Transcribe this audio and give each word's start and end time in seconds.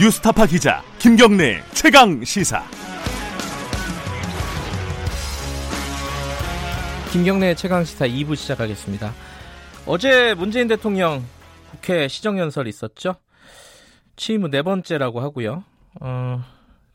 뉴스타파 0.00 0.46
기자 0.46 0.82
김경래 0.98 1.62
최강 1.72 2.22
시사. 2.24 2.64
김경래 7.12 7.54
최강 7.54 7.84
시사 7.84 8.06
2부 8.08 8.34
시작하겠습니다. 8.34 9.12
어제 9.86 10.34
문재인 10.34 10.66
대통령 10.66 11.24
국회 11.70 12.08
시정연설 12.08 12.66
있었죠? 12.66 13.14
취임 14.16 14.42
후 14.42 14.48
네 14.48 14.62
번째라고 14.62 15.20
하고요. 15.20 15.62
어, 16.00 16.42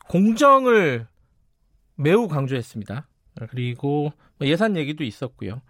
공정을 0.08 1.06
매우 1.96 2.28
강조했습니다. 2.28 3.08
그리고 3.48 4.12
뭐 4.38 4.46
예산 4.46 4.76
얘기도 4.76 5.04
있었고요. 5.04 5.62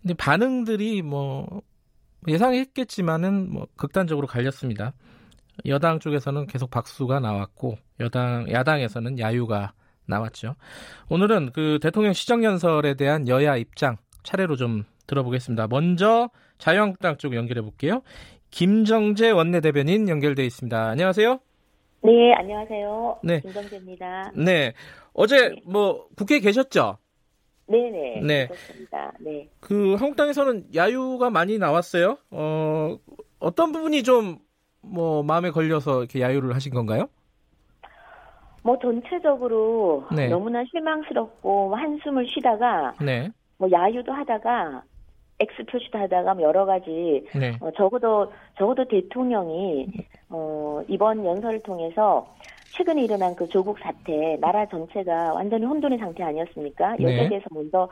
근데 0.00 0.14
반응들이 0.14 1.02
뭐 1.02 1.60
예상했겠지만은 2.26 3.52
뭐 3.52 3.66
극단적으로 3.76 4.26
갈렸습니다. 4.26 4.94
여당 5.66 5.98
쪽에서는 5.98 6.46
계속 6.46 6.70
박수가 6.70 7.20
나왔고 7.20 7.76
여당 8.00 8.50
야당에서는 8.50 9.18
야유가 9.18 9.72
나왔죠. 10.06 10.56
오늘은 11.08 11.52
그 11.52 11.78
대통령 11.80 12.12
시정연설에 12.12 12.94
대한 12.94 13.28
여야 13.28 13.56
입장 13.56 13.96
차례로 14.22 14.56
좀 14.56 14.84
들어보겠습니다. 15.06 15.68
먼저 15.68 16.30
자유한국당 16.58 17.16
쪽 17.16 17.34
연결해 17.34 17.62
볼게요. 17.62 18.02
김정재 18.50 19.30
원내대변인 19.30 20.08
연결돼 20.08 20.44
있습니다. 20.44 20.88
안녕하세요. 20.88 21.38
네, 22.02 22.32
안녕하세요. 22.34 23.20
네. 23.22 23.40
김정재입니다. 23.40 24.32
네. 24.34 24.72
어제 25.12 25.54
뭐 25.64 26.08
국회에 26.16 26.40
계셨죠? 26.40 26.98
네네. 27.66 28.20
네. 28.22 28.46
그렇습니다. 28.46 29.12
네. 29.20 29.48
그 29.60 29.94
한국당에서는 29.94 30.74
야유가 30.74 31.30
많이 31.30 31.58
나왔어요. 31.58 32.18
어, 32.30 32.98
어떤 33.38 33.72
부분이 33.72 34.02
좀 34.02 34.38
뭐 34.82 35.22
마음에 35.22 35.50
걸려서 35.50 36.00
이렇게 36.00 36.20
야유를 36.20 36.54
하신 36.54 36.72
건가요? 36.72 37.08
뭐 38.62 38.78
전체적으로 38.78 40.06
네. 40.14 40.28
너무나 40.28 40.62
실망스럽고 40.70 41.74
한숨을 41.74 42.26
쉬다가 42.28 42.94
네. 43.00 43.30
뭐 43.58 43.70
야유도 43.70 44.12
하다가 44.12 44.82
X 45.38 45.64
표시도 45.64 45.98
하다가 45.98 46.34
뭐 46.34 46.42
여러 46.42 46.66
가지 46.66 47.26
네. 47.34 47.56
어, 47.60 47.70
적어도 47.76 48.30
적어도 48.58 48.84
대통령이 48.86 49.88
어, 50.28 50.82
이번 50.88 51.24
연설을 51.24 51.62
통해서 51.62 52.26
최근에 52.72 53.02
일어난 53.02 53.34
그 53.34 53.48
조국 53.48 53.78
사태 53.78 54.36
나라 54.40 54.66
전체가 54.66 55.32
완전히 55.32 55.64
혼돈의 55.64 55.98
상태 55.98 56.22
아니었습니까? 56.22 56.96
네. 56.96 57.04
여기에 57.04 57.28
대해서 57.30 57.46
먼저 57.50 57.88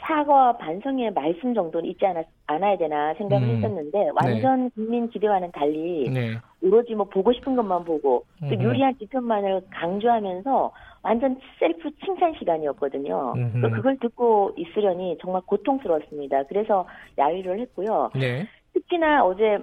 사과와 0.00 0.56
반성의 0.58 1.12
말씀 1.12 1.54
정도는 1.54 1.88
있지 1.90 2.06
않았, 2.06 2.26
않아야 2.46 2.76
되나 2.76 3.14
생각을 3.14 3.48
음. 3.48 3.56
했었는데 3.56 3.98
네. 3.98 4.10
완전 4.14 4.64
네. 4.64 4.70
국민 4.74 5.08
기대와는 5.08 5.50
달리 5.52 6.08
네. 6.10 6.34
오로지 6.62 6.94
뭐 6.94 7.06
보고 7.06 7.32
싶은 7.32 7.56
것만 7.56 7.84
보고 7.84 8.24
또 8.40 8.46
음. 8.46 8.62
유리한 8.62 8.96
지표만을 8.98 9.62
강조하면서 9.70 10.72
완전 11.02 11.38
셀프 11.58 11.90
칭찬 12.04 12.34
시간이었거든요. 12.38 13.34
음. 13.36 13.62
그걸 13.74 13.96
듣고 13.98 14.52
있으려니 14.56 15.18
정말 15.20 15.42
고통스러웠습니다. 15.46 16.44
그래서 16.44 16.86
야유를 17.18 17.60
했고요. 17.60 18.10
네. 18.14 18.46
특히나 18.74 19.24
어제 19.24 19.58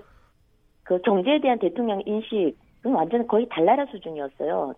그 0.83 0.99
경제에 1.01 1.39
대한 1.39 1.59
대통령 1.59 2.01
인식은 2.05 2.93
완전 2.93 3.27
거의 3.27 3.47
달나라 3.49 3.85
수준이었어요. 3.85 4.73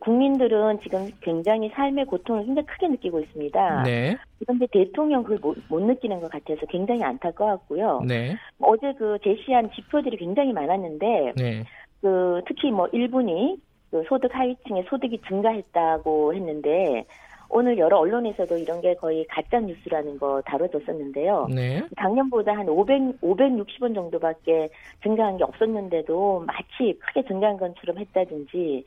국민들은 0.00 0.80
지금 0.82 1.08
굉장히 1.20 1.68
삶의 1.70 2.06
고통을 2.06 2.44
굉장히 2.44 2.66
크게 2.66 2.88
느끼고 2.88 3.20
있습니다. 3.20 3.82
네. 3.84 4.16
그런데 4.40 4.66
대통령 4.66 5.22
그걸 5.22 5.38
못, 5.38 5.56
못, 5.68 5.80
느끼는 5.80 6.20
것 6.20 6.30
같아서 6.30 6.66
굉장히 6.66 7.04
안타까웠고요. 7.04 8.02
네. 8.06 8.36
어제 8.60 8.92
그 8.94 9.16
제시한 9.22 9.70
지표들이 9.72 10.16
굉장히 10.16 10.52
많았는데, 10.52 11.32
네. 11.36 11.62
그 12.00 12.40
특히 12.48 12.70
뭐 12.72 12.88
일본이 12.92 13.60
그 13.90 14.02
소득 14.08 14.34
하위층의 14.34 14.86
소득이 14.90 15.20
증가했다고 15.28 16.34
했는데, 16.34 17.04
오늘 17.48 17.78
여러 17.78 17.98
언론에서도 17.98 18.56
이런 18.58 18.80
게 18.80 18.94
거의 18.94 19.24
가짜 19.28 19.60
뉴스라는 19.60 20.18
거 20.18 20.42
다뤄졌었는데요. 20.46 21.46
네. 21.54 21.80
작년보다 21.96 22.52
한 22.52 22.68
500, 22.68 23.20
560원 23.20 23.94
정도밖에 23.94 24.68
증가한 25.04 25.36
게 25.36 25.44
없었는데도 25.44 26.44
마치 26.44 26.98
크게 26.98 27.24
증가한 27.24 27.56
것처럼 27.56 27.98
했다든지 27.98 28.84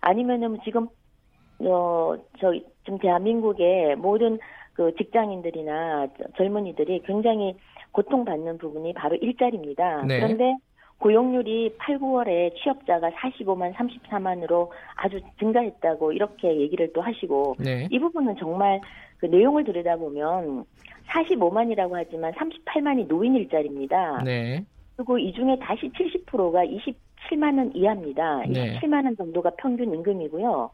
아니면은 0.00 0.58
지금 0.64 0.88
어저 1.60 2.54
지금 2.84 2.98
대한민국의 2.98 3.96
모든 3.96 4.38
그 4.74 4.94
직장인들이나 4.96 6.08
젊은이들이 6.36 7.02
굉장히 7.04 7.56
고통받는 7.92 8.58
부분이 8.58 8.94
바로 8.94 9.16
일자리입니다. 9.16 10.04
네. 10.06 10.20
그런데 10.20 10.54
고용률이 10.98 11.76
8, 11.78 11.98
9월에 11.98 12.54
취업자가 12.56 13.10
45만, 13.10 13.72
34만으로 13.74 14.68
아주 14.96 15.20
증가했다고 15.38 16.12
이렇게 16.12 16.56
얘기를 16.60 16.92
또 16.92 17.00
하시고 17.00 17.56
네. 17.58 17.88
이 17.90 17.98
부분은 17.98 18.36
정말 18.36 18.80
그 19.18 19.26
내용을 19.26 19.64
들여다보면 19.64 20.64
45만이라고 21.08 21.92
하지만 21.94 22.32
38만이 22.32 23.06
노인 23.06 23.34
일자리입니다. 23.34 24.22
네. 24.24 24.64
그리고 24.96 25.18
이 25.18 25.32
중에 25.32 25.56
다시 25.60 25.90
70%가 25.90 26.64
27만 27.28 27.58
원 27.58 27.74
이하입니다. 27.74 28.42
네. 28.48 28.78
27만 28.78 29.04
원 29.04 29.16
정도가 29.16 29.50
평균 29.58 29.92
임금이고요. 29.92 30.70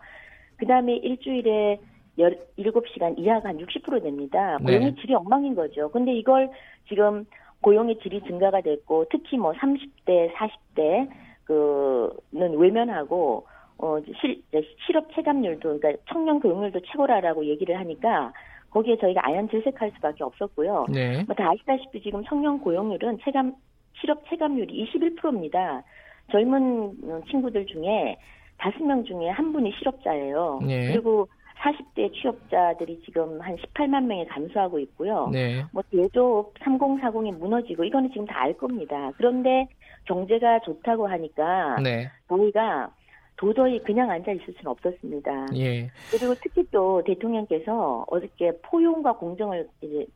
그 0.56 0.66
다음에 0.66 0.97
일주일에 0.97 1.81
17시간 2.19 3.19
이하가 3.19 3.48
한 3.50 3.59
60% 3.59 4.03
됩니다. 4.03 4.59
고용의 4.59 4.94
네. 4.94 5.00
질이 5.00 5.15
엉망인 5.15 5.54
거죠. 5.54 5.91
근데 5.91 6.15
이걸 6.15 6.50
지금 6.88 7.25
고용의 7.60 7.98
질이 8.00 8.22
증가가 8.22 8.60
됐고 8.60 9.06
특히 9.10 9.37
뭐 9.37 9.53
30대, 9.53 10.32
40대 10.34 11.09
그는 11.44 12.56
외면하고 12.56 13.47
어 13.78 13.98
실, 14.21 14.41
실업 14.86 15.12
체감률도 15.15 15.78
그러니까 15.81 16.03
청년 16.09 16.38
고용률도 16.38 16.81
최고라라고 16.81 17.44
얘기를 17.47 17.76
하니까 17.76 18.32
거기에 18.71 18.97
저희가 18.98 19.26
아연 19.26 19.48
질색할 19.48 19.91
수밖에 19.97 20.22
없었고요. 20.22 20.86
네. 20.91 21.25
뭐다 21.25 21.50
아시다시피 21.50 22.00
지금 22.00 22.22
청년 22.25 22.60
고용률은 22.60 23.19
체감 23.25 23.54
실업 23.94 24.28
체감률이 24.28 24.91
21%입니다. 24.92 25.82
젊은 26.30 27.22
친구들 27.30 27.66
중에 27.66 28.16
다섯 28.58 28.82
명 28.82 29.04
중에 29.04 29.28
한 29.28 29.52
분이 29.52 29.72
실업자예요. 29.78 30.60
네. 30.66 30.92
그리고 30.92 31.28
40대 31.60 32.12
취업자들이 32.12 33.00
지금 33.04 33.40
한 33.40 33.56
18만 33.56 34.04
명에 34.04 34.24
감소하고 34.26 34.78
있고요. 34.80 35.28
네. 35.32 35.64
뭐 35.72 35.82
제조업 35.90 36.52
3040이 36.60 37.38
무너지고 37.38 37.84
이거는 37.84 38.10
지금 38.10 38.26
다 38.26 38.40
알 38.44 38.52
겁니다. 38.56 39.10
그런데 39.16 39.66
경제가 40.06 40.60
좋다고 40.60 41.06
하니까 41.06 41.80
네. 41.80 42.10
저희가 42.28 42.91
도저히 43.36 43.78
그냥 43.82 44.10
앉아 44.10 44.30
있을 44.32 44.44
수는 44.58 44.66
없었습니다. 44.66 45.46
예. 45.56 45.91
그리고 46.10 46.34
특히 46.42 46.62
또 46.70 47.02
대통령께서 47.04 48.04
어저께 48.08 48.52
포용과 48.62 49.14
공정을 49.16 49.66
이제 49.80 50.06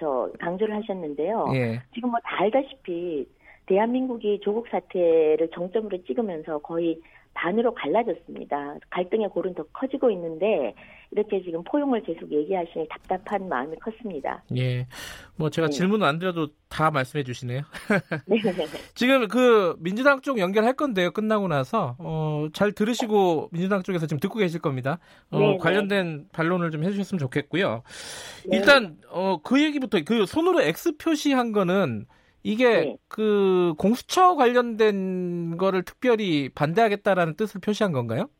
저 0.00 0.30
강조를 0.40 0.74
하셨는데요. 0.76 1.50
예. 1.54 1.80
지금 1.94 2.10
뭐 2.10 2.18
다 2.24 2.40
알다시피 2.42 3.26
대한민국이 3.68 4.40
조국 4.42 4.66
사태를 4.68 5.50
정점으로 5.52 6.02
찍으면서 6.04 6.58
거의 6.58 7.00
반으로 7.34 7.72
갈라졌습니다. 7.74 8.76
갈등의 8.90 9.28
골은 9.28 9.54
더 9.54 9.62
커지고 9.72 10.10
있는데 10.10 10.74
이렇게 11.10 11.40
지금 11.42 11.62
포용을 11.62 12.02
계속 12.02 12.30
얘기하시니 12.32 12.88
답답한 12.88 13.48
마음이 13.48 13.76
컸습니다. 13.76 14.42
예. 14.56 14.86
뭐 15.36 15.48
제가 15.48 15.68
네. 15.68 15.72
질문 15.72 16.02
안 16.02 16.18
드려도 16.18 16.48
다 16.68 16.90
말씀해 16.90 17.22
주시네요. 17.22 17.62
네. 18.26 18.36
지금 18.94 19.28
그 19.28 19.76
민주당 19.78 20.20
쪽 20.20 20.38
연결할 20.38 20.74
건데요. 20.74 21.12
끝나고 21.12 21.46
나서 21.46 21.94
어, 21.98 22.48
잘 22.52 22.72
들으시고 22.72 23.50
민주당 23.52 23.82
쪽에서 23.82 24.06
지금 24.06 24.18
듣고 24.18 24.38
계실 24.38 24.60
겁니다. 24.60 24.98
어, 25.30 25.38
네, 25.38 25.52
네. 25.52 25.58
관련된 25.58 26.26
반론을 26.32 26.72
좀 26.72 26.82
해주셨으면 26.84 27.18
좋겠고요. 27.20 27.82
네. 28.48 28.56
일단 28.56 28.96
어, 29.10 29.40
그 29.42 29.62
얘기부터 29.62 29.98
그 30.04 30.26
손으로 30.26 30.60
X 30.60 30.96
표시한 30.96 31.52
거는 31.52 32.06
이게 32.48 32.80
네. 32.80 32.96
그 33.08 33.74
공수처 33.76 34.34
관련된 34.34 35.58
거를 35.58 35.82
특별히 35.82 36.48
반대하겠다라는 36.48 37.34
뜻을 37.36 37.60
표시한 37.60 37.92
건가요? 37.92 38.30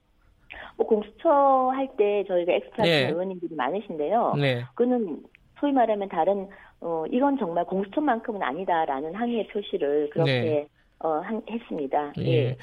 뭐 0.79 0.87
공수처 0.87 1.29
할 1.75 1.87
때 1.99 2.25
저희가 2.27 2.53
엑스트라 2.53 2.85
네. 2.85 3.09
의원님들이 3.11 3.55
많으신데요. 3.55 4.35
네. 4.41 4.65
그는 4.75 5.23
소위 5.61 5.73
말하면 5.73 6.09
다른 6.09 6.49
어 6.81 7.05
이건 7.13 7.37
정말 7.39 7.67
공수처만큼은 7.67 8.43
아니다라는 8.43 9.15
항의의 9.15 9.49
표시를 9.49 10.09
그렇게 10.11 10.33
네. 10.33 10.69
어 11.01 11.19
한, 11.19 11.43
했습니다. 11.51 12.15
예. 12.19 12.23
예. 12.27 12.57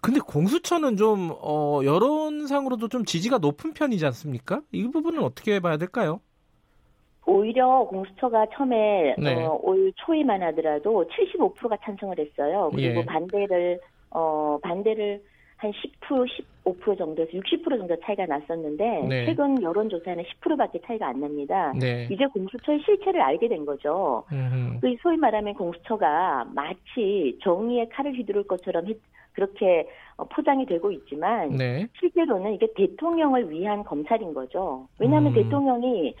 근데 0.00 0.20
공수처는 0.20 0.96
좀 0.96 1.32
어, 1.42 1.80
여론상으로도 1.84 2.88
좀 2.88 3.04
지지가 3.04 3.38
높은 3.38 3.74
편이지 3.74 4.06
않습니까? 4.06 4.62
이 4.72 4.88
부분은 4.88 5.22
어떻게 5.22 5.58
봐야 5.60 5.76
될까요? 5.78 6.20
오히려 7.26 7.86
공수처가 7.90 8.46
처음에 8.54 9.16
네. 9.18 9.44
어, 9.44 9.58
올 9.62 9.92
초에만 9.96 10.42
하더라도 10.44 11.04
75%가 11.08 11.76
찬성을 11.82 12.18
했어요. 12.18 12.70
그리고 12.72 13.00
예. 13.00 13.04
반대를 13.04 13.80
어 14.10 14.58
반대를 14.62 15.20
한한 15.56 15.72
10%, 16.00 16.26
15% 16.64 16.98
정도에서 16.98 17.32
60% 17.32 17.78
정도 17.78 17.96
차이가 18.00 18.26
났었는데 18.26 19.06
네. 19.08 19.26
최근 19.26 19.60
여론조사는 19.60 20.22
10%밖에 20.22 20.80
차이가 20.86 21.08
안 21.08 21.20
납니다. 21.20 21.72
네. 21.78 22.06
이제 22.10 22.26
공수처의 22.26 22.80
실체를 22.84 23.20
알게 23.20 23.48
된 23.48 23.64
거죠. 23.64 24.24
그 24.80 24.96
소위 25.02 25.16
말하면 25.16 25.54
공수처가 25.54 26.48
마치 26.54 27.38
정의의 27.42 27.88
칼을 27.88 28.16
휘두를 28.18 28.44
것처럼 28.44 28.84
그렇게 29.32 29.86
어, 30.16 30.24
포장이 30.24 30.64
되고 30.64 30.90
있지만 30.90 31.50
네. 31.50 31.86
실제로는 32.00 32.54
이게 32.54 32.66
대통령을 32.74 33.50
위한 33.50 33.84
검찰인 33.84 34.32
거죠. 34.32 34.88
왜냐하면 34.98 35.32
음. 35.32 35.34
대통령이 35.34 36.14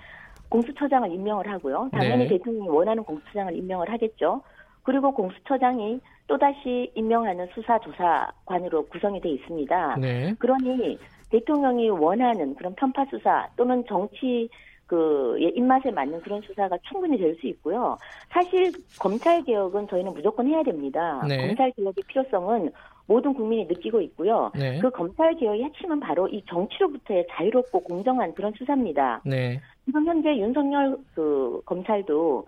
공수처장을 0.48 1.10
임명을 1.10 1.50
하고요. 1.50 1.88
당연히 1.92 2.24
네. 2.24 2.28
대통령이 2.28 2.68
원하는 2.68 3.02
공수처장을 3.04 3.56
임명을 3.56 3.90
하겠죠. 3.90 4.42
그리고 4.82 5.12
공수처장이 5.12 6.00
또다시 6.28 6.90
임명하는 6.94 7.48
수사조사관으로 7.54 8.86
구성이 8.86 9.20
돼 9.20 9.30
있습니다. 9.30 9.96
네. 9.96 10.34
그러니 10.38 10.98
대통령이 11.30 11.90
원하는 11.90 12.54
그런 12.54 12.74
편파 12.74 13.04
수사 13.06 13.48
또는 13.56 13.84
정치 13.88 14.48
그 14.86 15.36
입맛에 15.40 15.90
맞는 15.90 16.20
그런 16.20 16.40
수사가 16.42 16.78
충분히 16.88 17.18
될 17.18 17.36
수 17.40 17.46
있고요. 17.48 17.98
사실 18.30 18.72
검찰 19.00 19.42
개혁은 19.42 19.88
저희는 19.88 20.14
무조건 20.14 20.46
해야 20.46 20.62
됩니다. 20.62 21.24
네. 21.26 21.48
검찰 21.48 21.72
개혁의 21.72 22.04
필요성은 22.06 22.70
모든 23.06 23.34
국민이 23.34 23.64
느끼고 23.66 24.00
있고요. 24.02 24.50
네. 24.54 24.78
그 24.80 24.90
검찰 24.90 25.34
개혁의 25.36 25.64
핵심은 25.64 26.00
바로 26.00 26.28
이 26.28 26.42
정치로부터의 26.48 27.26
자유롭고 27.30 27.80
공정한 27.80 28.34
그런 28.34 28.52
수사입니다. 28.52 29.20
네. 29.24 29.60
지금 29.84 30.04
현재 30.06 30.36
윤석열 30.36 30.96
그 31.14 31.60
검찰도 31.64 32.46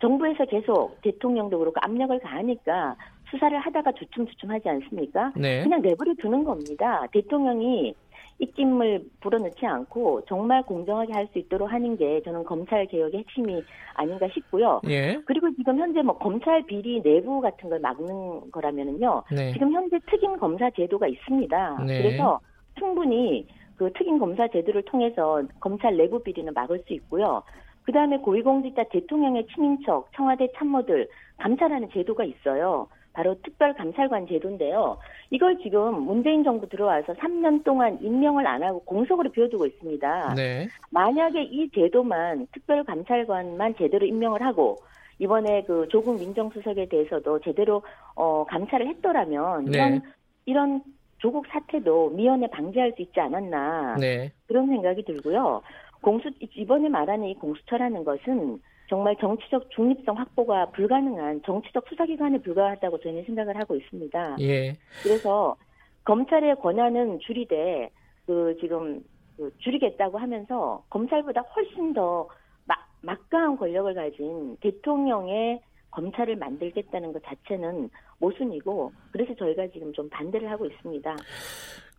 정부에서 0.00 0.46
계속 0.46 0.98
대통령도 1.02 1.58
그렇고 1.58 1.76
압력을 1.82 2.18
가하니까 2.20 2.96
수사를 3.30 3.58
하다가 3.58 3.92
주춤주춤하지 3.92 4.68
않습니까? 4.68 5.32
네. 5.36 5.62
그냥 5.62 5.82
내버려 5.82 6.14
두는 6.14 6.44
겁니다. 6.44 7.06
대통령이 7.12 7.94
입김을 8.40 9.04
불어넣지 9.20 9.66
않고 9.66 10.22
정말 10.26 10.62
공정하게 10.62 11.12
할 11.12 11.28
수 11.30 11.38
있도록 11.38 11.70
하는 11.70 11.96
게 11.96 12.22
저는 12.22 12.42
검찰 12.44 12.86
개혁의 12.86 13.20
핵심이 13.20 13.62
아닌가 13.94 14.26
싶고요. 14.32 14.80
예. 14.88 15.20
그리고 15.26 15.54
지금 15.54 15.78
현재 15.78 16.02
뭐 16.02 16.16
검찰 16.16 16.62
비리 16.62 17.02
내부 17.02 17.40
같은 17.40 17.68
걸 17.68 17.78
막는 17.80 18.50
거라면은요. 18.50 19.24
네. 19.30 19.52
지금 19.52 19.72
현재 19.72 19.98
특임 20.10 20.36
검사 20.38 20.70
제도가 20.70 21.06
있습니다. 21.06 21.84
네. 21.86 22.02
그래서 22.02 22.40
충분히 22.78 23.46
그 23.76 23.92
특임 23.92 24.18
검사 24.18 24.48
제도를 24.48 24.82
통해서 24.82 25.42
검찰 25.60 25.96
내부 25.96 26.22
비리는 26.22 26.52
막을 26.52 26.82
수 26.86 26.94
있고요. 26.94 27.42
그 27.82 27.92
다음에 27.92 28.18
고위공직자 28.18 28.84
대통령의 28.84 29.46
친인척, 29.54 30.08
청와대 30.14 30.48
참모들 30.56 31.08
감찰하는 31.38 31.90
제도가 31.92 32.24
있어요. 32.24 32.88
바로 33.12 33.34
특별감찰관 33.42 34.28
제도인데요. 34.28 34.98
이걸 35.30 35.58
지금 35.58 36.02
문재인 36.02 36.44
정부 36.44 36.68
들어와서 36.68 37.12
3년 37.14 37.64
동안 37.64 37.98
임명을 38.00 38.46
안 38.46 38.62
하고 38.62 38.80
공석으로 38.84 39.30
비워두고 39.30 39.66
있습니다. 39.66 40.34
네. 40.34 40.68
만약에 40.90 41.42
이 41.42 41.68
제도만 41.70 42.46
특별감찰관만 42.52 43.74
제대로 43.76 44.06
임명을 44.06 44.42
하고 44.42 44.76
이번에 45.18 45.64
그 45.66 45.86
조국 45.90 46.18
민정수석에 46.18 46.86
대해서도 46.86 47.40
제대로 47.40 47.82
어, 48.14 48.44
감찰을 48.44 48.88
했더라면 48.88 49.66
네. 49.66 49.72
이런 49.72 50.02
이런 50.46 50.82
조국 51.18 51.46
사태도 51.48 52.10
미연에 52.10 52.46
방지할 52.48 52.92
수 52.96 53.02
있지 53.02 53.20
않았나 53.20 53.96
네. 54.00 54.32
그런 54.46 54.68
생각이 54.68 55.04
들고요. 55.04 55.62
공수 56.00 56.30
이번에 56.40 56.88
말하는 56.88 57.26
이 57.28 57.34
공수처라는 57.34 58.04
것은 58.04 58.60
정말 58.90 59.16
정치적 59.20 59.70
중립성 59.70 60.18
확보가 60.18 60.70
불가능한 60.72 61.42
정치적 61.46 61.86
수사기관에 61.88 62.42
불과하다고 62.42 62.98
저희는 62.98 63.24
생각을 63.24 63.56
하고 63.56 63.76
있습니다. 63.76 64.36
예. 64.40 64.76
그래서 65.04 65.56
검찰의 66.04 66.56
권한은 66.56 67.20
줄이되 67.20 67.88
그 68.26 68.56
지금 68.60 69.00
그 69.36 69.52
줄이겠다고 69.58 70.18
하면서 70.18 70.82
검찰보다 70.90 71.40
훨씬 71.40 71.94
더 71.94 72.28
막, 72.64 72.78
막강한 73.02 73.56
권력을 73.56 73.94
가진 73.94 74.56
대통령의 74.60 75.60
검찰을 75.92 76.34
만들겠다는 76.34 77.12
것 77.12 77.22
자체는 77.24 77.90
모순이고 78.18 78.92
그래서 79.12 79.32
저희가 79.36 79.68
지금 79.72 79.92
좀 79.92 80.08
반대를 80.10 80.50
하고 80.50 80.66
있습니다. 80.66 81.14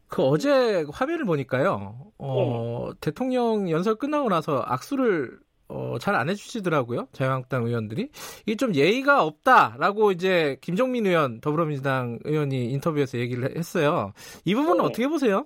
그 0.09 0.23
어제 0.23 0.83
화면을 0.91 1.23
보니까요. 1.23 1.95
어, 2.17 2.89
네. 2.89 2.97
대통령 2.99 3.69
연설 3.69 3.95
끝나고 3.95 4.27
나서 4.27 4.61
악수를 4.65 5.39
어, 5.71 5.97
잘 5.99 6.15
안 6.15 6.29
해주시더라고요. 6.29 7.07
자유한국당 7.13 7.65
의원들이. 7.65 8.09
이게 8.45 8.55
좀 8.55 8.75
예의가 8.75 9.23
없다라고 9.23 10.11
이제 10.11 10.57
김종민 10.61 11.05
의원, 11.07 11.39
더불어민주당 11.41 12.19
의원이 12.25 12.71
인터뷰에서 12.71 13.17
얘기를 13.17 13.57
했어요. 13.57 14.11
이 14.45 14.53
부분은 14.53 14.77
네. 14.79 14.83
어떻게 14.83 15.07
보세요? 15.07 15.45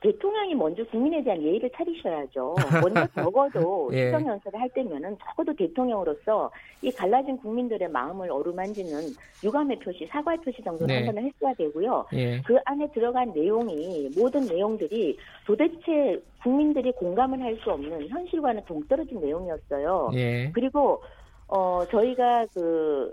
대통령이 0.00 0.54
먼저 0.54 0.84
국민에 0.86 1.22
대한 1.24 1.42
예의를 1.42 1.70
차리셔야죠. 1.74 2.54
먼저 2.82 3.06
적어도 3.14 3.90
예. 3.92 4.06
시정 4.06 4.26
연설을 4.26 4.60
할 4.60 4.68
때면은 4.70 5.16
적어도 5.18 5.54
대통령으로서 5.56 6.50
이 6.82 6.90
갈라진 6.92 7.36
국민들의 7.38 7.88
마음을 7.88 8.30
어루만지는 8.30 9.00
유감의 9.42 9.80
표시, 9.80 10.06
사과의 10.06 10.38
표시 10.38 10.62
정도는 10.62 10.86
네. 10.86 11.04
한 11.04 11.06
번은 11.06 11.28
했어야 11.28 11.52
되고요. 11.54 12.06
예. 12.12 12.40
그 12.42 12.56
안에 12.64 12.88
들어간 12.92 13.32
내용이 13.32 14.10
모든 14.16 14.46
내용들이 14.46 15.18
도대체 15.44 16.22
국민들이 16.42 16.92
공감을 16.92 17.40
할 17.42 17.58
수 17.58 17.72
없는 17.72 18.08
현실과는 18.08 18.64
동떨어진 18.66 19.20
내용이었어요. 19.20 20.10
예. 20.14 20.52
그리고 20.54 21.02
어 21.48 21.84
저희가 21.90 22.46
그 22.54 23.12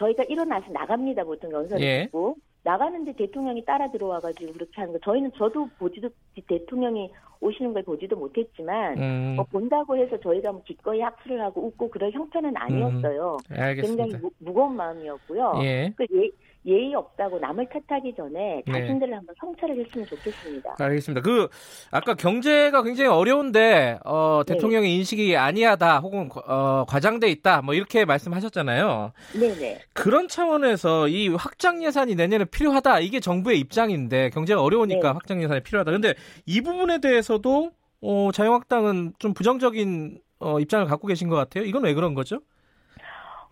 저희가 0.00 0.24
일어나서 0.24 0.66
나갑니다 0.72 1.22
보통 1.22 1.52
연설을 1.52 1.80
예. 1.84 2.04
듣고 2.06 2.34
나가는데 2.64 3.12
대통령이 3.12 3.64
따라 3.64 3.90
들어와가지고 3.90 4.54
그렇게 4.54 4.72
하는 4.76 4.94
거 4.94 4.98
저희는 5.04 5.32
저도 5.36 5.68
보지도 5.78 6.08
대통령이 6.48 7.10
오시는 7.40 7.74
걸 7.74 7.82
보지도 7.82 8.16
못했지만 8.16 8.98
음. 8.98 9.32
뭐 9.36 9.44
본다고 9.44 9.96
해서 9.96 10.18
저희가 10.18 10.50
뭐 10.50 10.62
기꺼이 10.64 11.00
학수를 11.00 11.40
하고 11.42 11.66
웃고 11.66 11.90
그럴 11.90 12.10
형편은 12.10 12.56
아니었어요. 12.56 13.36
음. 13.50 13.74
굉장히 13.76 14.16
무, 14.16 14.30
무거운 14.38 14.76
마음이었고요. 14.76 15.60
예. 15.62 15.92
그 15.94 16.06
예, 16.14 16.30
예의 16.66 16.94
없다고 16.94 17.38
남을 17.38 17.68
탓하기 17.68 18.14
전에 18.16 18.62
네. 18.66 18.72
자신들을 18.72 19.10
네. 19.10 19.16
한번 19.16 19.34
성찰을 19.38 19.84
했으면 19.84 20.06
좋겠습니다. 20.06 20.76
알겠습니다. 20.78 21.20
그 21.20 21.48
아까 21.90 22.14
경제가 22.14 22.82
굉장히 22.82 23.10
어려운데 23.10 23.98
어, 24.04 24.42
네. 24.46 24.54
대통령의 24.54 24.90
네. 24.90 24.96
인식이 24.96 25.36
아니하다 25.36 25.98
혹은 25.98 26.30
어, 26.46 26.84
과장돼 26.88 27.30
있다 27.30 27.62
뭐 27.62 27.74
이렇게 27.74 28.04
말씀하셨잖아요. 28.04 29.12
네네. 29.38 29.80
그런 29.92 30.28
차원에서 30.28 31.08
이 31.08 31.28
확장 31.28 31.84
예산이 31.84 32.14
내년에 32.14 32.46
필요하다 32.46 33.00
이게 33.00 33.20
정부의 33.20 33.58
입장인데 33.60 34.30
경제가 34.30 34.62
어려우니까 34.62 35.08
네. 35.08 35.12
확장 35.12 35.42
예산이 35.42 35.60
필요하다. 35.62 35.90
근데 35.92 36.14
이 36.46 36.62
부분에 36.62 37.00
대해서도 37.00 37.72
어, 38.00 38.30
자유한국당은 38.32 39.12
좀 39.18 39.34
부정적인 39.34 40.18
어, 40.38 40.60
입장을 40.60 40.86
갖고 40.86 41.06
계신 41.06 41.28
것 41.28 41.36
같아요. 41.36 41.64
이건 41.64 41.84
왜 41.84 41.94
그런 41.94 42.14
거죠? 42.14 42.40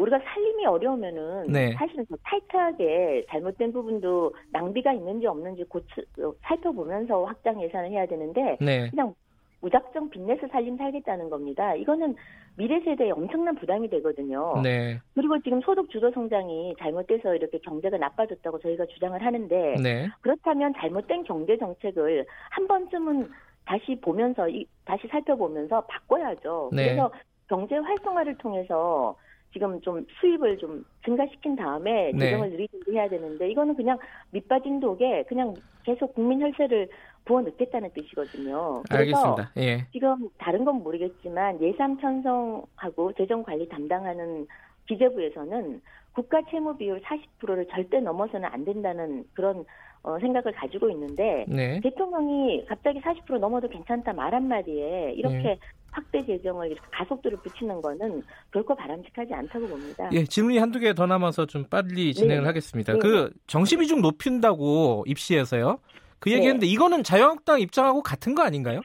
우리가 0.03 0.19
살림이 0.19 0.67
어려우면은 0.67 1.47
네. 1.49 1.73
사실은 1.75 2.05
더 2.07 2.17
타이트하게 2.25 3.25
잘못된 3.29 3.73
부분도 3.73 4.35
낭비가 4.51 4.93
있는지 4.93 5.27
없는지 5.27 5.65
고치, 5.65 5.87
어, 6.21 6.33
살펴보면서 6.43 7.25
확장 7.25 7.63
예산을 7.63 7.91
해야 7.91 8.07
되는데 8.07 8.59
네. 8.61 8.91
그냥 8.91 9.15
무작정 9.61 10.11
빚내서 10.11 10.49
살림 10.49 10.77
살겠다는 10.77 11.31
겁니다. 11.31 11.75
이거는 11.77 12.17
미래 12.57 12.81
세대에 12.81 13.13
엄청난 13.13 13.55
부담이 13.55 13.89
되거든요. 13.91 14.61
네. 14.63 14.99
그리고 15.15 15.41
지금 15.41 15.61
소득 15.61 15.89
주도 15.91 16.11
성장이 16.11 16.75
잘못돼서 16.81 17.37
이렇게 17.37 17.59
경제가 17.59 17.97
나빠졌다고 17.97 18.59
저희가 18.59 18.87
주장을 18.87 19.25
하는데 19.25 19.77
네. 19.81 20.09
그렇다면 20.21 20.75
잘못된 20.77 21.23
경제 21.23 21.57
정책을 21.57 22.27
한 22.51 22.67
번쯤은 22.67 23.31
다시 23.65 23.97
보면서 24.01 24.49
다시 24.85 25.07
살펴보면서 25.07 25.83
바꿔야죠. 25.83 26.71
네. 26.73 26.87
그래서 26.87 27.13
경제 27.49 27.77
활성화를 27.77 28.39
통해서 28.39 29.15
지금 29.53 29.81
좀 29.81 30.05
수입을 30.21 30.59
좀 30.59 30.85
증가시킨 31.05 31.57
다음에 31.57 32.13
네. 32.13 32.19
재정을 32.19 32.51
늘리든지 32.51 32.93
해야 32.93 33.09
되는데 33.09 33.51
이거는 33.51 33.75
그냥 33.75 33.99
밑빠진 34.31 34.81
독에 34.81 35.25
그냥 35.29 35.55
계속 35.85 36.15
국민 36.15 36.41
혈세를 36.41 36.89
부어 37.25 37.43
넣겠다는 37.43 37.91
뜻이거든요. 37.93 38.83
그래서 38.89 39.17
알겠습니다. 39.17 39.53
예. 39.59 39.87
지금 39.93 40.29
다른 40.39 40.65
건 40.65 40.83
모르겠지만 40.83 41.61
예산 41.63 41.97
편성하고 41.97 43.13
재정 43.17 43.43
관리 43.43 43.69
담당하는 43.69 44.47
기재부에서는 44.89 45.81
국가 46.15 46.43
채무 46.51 46.77
비율 46.77 47.01
40%를 47.01 47.67
절대 47.69 48.01
넘어서는 48.01 48.49
안 48.51 48.65
된다는 48.65 49.25
그런 49.35 49.65
어, 50.03 50.19
생각을 50.19 50.53
가지고 50.53 50.91
있는데 50.91 51.45
네. 51.49 51.81
대통령이 51.81 52.65
갑자기 52.67 53.01
40% 53.01 53.39
넘어도 53.39 53.69
괜찮다 53.69 54.13
말 54.13 54.35
한마디에 54.35 55.13
이렇게 55.13 55.37
네. 55.39 55.59
확대 55.93 56.25
재정을 56.27 56.69
이렇게 56.73 56.83
가속도를 56.91 57.39
붙이는 57.39 57.81
거는 57.81 58.23
결코 58.53 58.75
바람직하지 58.75 59.33
않다고 59.35 59.67
봅니다. 59.69 60.09
예, 60.13 60.25
질문이 60.25 60.59
한두 60.59 60.81
개 60.81 60.93
더 60.95 61.07
남아서 61.07 61.47
좀 61.47 61.65
빨리 61.71 62.13
진행을 62.13 62.43
네. 62.43 62.47
하겠습니다. 62.47 62.95
네. 62.95 62.99
그 62.99 63.31
정시 63.47 63.77
비중 63.77 64.01
높인다고 64.03 65.05
입시에서요. 65.07 65.79
그 66.19 66.29
네. 66.29 66.37
얘기했는데 66.37 66.67
이거는 66.67 67.03
자유한국당 67.03 67.61
입장하고 67.61 68.03
같은 68.03 68.35
거 68.35 68.43
아닌가요? 68.43 68.81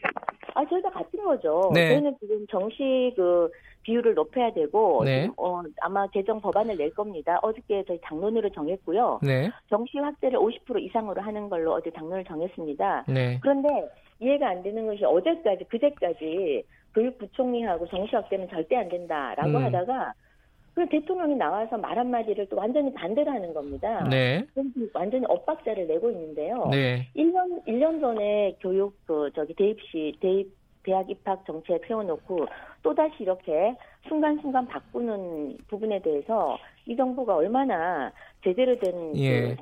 아, 0.54 0.66
저희가 0.70 0.90
같은 0.90 1.24
거죠. 1.24 1.72
네. 1.74 1.90
저희는 1.90 2.16
지금 2.20 2.46
정시 2.50 3.14
그 3.16 3.50
비율을 3.84 4.14
높여야 4.16 4.52
되고 4.54 5.04
네. 5.06 5.30
어, 5.38 5.62
아마 5.82 6.08
개정 6.08 6.42
법안을 6.42 6.76
낼 6.78 6.94
겁니다. 6.94 7.40
어저께 7.42 7.84
저희 7.88 8.00
당론으로 8.02 8.50
정했고요. 8.50 9.20
네. 9.24 9.50
정시 9.70 9.98
확대를 10.00 10.38
50% 10.40 10.82
이상으로 10.82 11.22
하는 11.22 11.48
걸로 11.50 11.74
어제 11.74 11.90
당론을 11.92 12.26
정했습니다. 12.26 13.06
네. 13.08 13.40
그런데 13.42 13.70
이해가 14.20 14.50
안 14.50 14.64
되는 14.64 14.86
것이 14.88 15.06
어제까지 15.06 15.66
그제까지 15.70 16.64
교육부총리하고 16.94 17.88
정시 17.88 18.16
확대는 18.16 18.50
절대 18.50 18.76
안 18.76 18.90
된다라고 18.90 19.50
음. 19.50 19.64
하다가 19.66 20.14
그 20.74 20.88
대통령이 20.90 21.36
나와서 21.36 21.76
말 21.76 21.98
한마디를 21.98 22.48
또 22.50 22.56
완전히 22.56 22.94
반대를 22.94 23.34
하는 23.34 23.52
겁니다. 23.52 24.08
네. 24.10 24.46
완전히 24.94 25.26
엇박자를 25.28 25.88
내고 25.88 26.12
있는데요. 26.12 26.68
네. 26.70 27.08
1년 27.16 27.66
1년 27.66 28.00
전에 28.00 28.56
교육 28.62 28.96
그 29.08 29.32
저기 29.34 29.56
대입시 29.56 30.16
대입 30.20 30.56
대학 30.84 31.10
입학 31.10 31.44
정책 31.46 31.84
세워놓고 31.88 32.46
또다시 32.84 33.16
이렇게 33.20 33.76
순간순간 34.08 34.68
바꾸는 34.68 35.58
부분에 35.68 36.00
대해서 36.00 36.58
이 36.86 36.96
정부가 36.96 37.36
얼마나 37.36 38.12
제대로 38.44 38.78
된 38.80 39.16
예. 39.18 39.42
그 39.42 39.56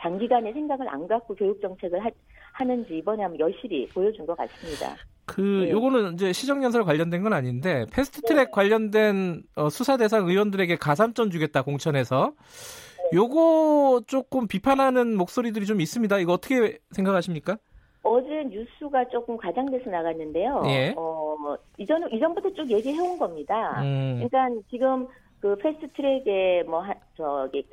장기간의 0.00 0.52
생각을 0.54 0.88
안 0.88 1.06
갖고 1.06 1.34
교육 1.34 1.60
정책을 1.60 2.02
하, 2.02 2.08
하는지 2.52 2.96
이번에 2.96 3.24
한번 3.24 3.40
여실히 3.40 3.86
보여준 3.88 4.24
것 4.24 4.36
같습니다. 4.36 4.96
그 5.30 5.40
네. 5.40 5.70
요거는 5.70 6.14
이제 6.14 6.32
시정연설 6.32 6.82
관련된 6.82 7.22
건 7.22 7.32
아닌데 7.32 7.86
패스트트랙 7.92 8.46
네. 8.46 8.50
관련된 8.50 9.42
어, 9.54 9.68
수사 9.68 9.96
대상 9.96 10.28
의원들에게 10.28 10.74
가산점 10.76 11.30
주겠다 11.30 11.62
공천에서 11.62 12.32
네. 12.34 13.16
요거 13.16 14.02
조금 14.08 14.48
비판하는 14.48 15.16
목소리들이 15.16 15.66
좀 15.66 15.80
있습니다. 15.80 16.18
이거 16.18 16.32
어떻게 16.32 16.78
생각하십니까? 16.90 17.58
어제 18.02 18.44
뉴스가 18.50 19.08
조금 19.10 19.36
과장돼서 19.36 19.88
나갔는데요. 19.88 20.62
예. 20.66 20.94
어, 20.96 21.36
이전 21.78 22.10
이전부터 22.12 22.52
쭉 22.54 22.68
얘기해 22.68 22.98
온 22.98 23.16
겁니다. 23.16 23.80
음. 23.82 24.26
그러니까 24.28 24.62
지금 24.68 25.06
그 25.40 25.54
패스트트랙에 25.56 26.64
뭐 26.64 26.80
하, 26.80 26.94
저기 27.16 27.64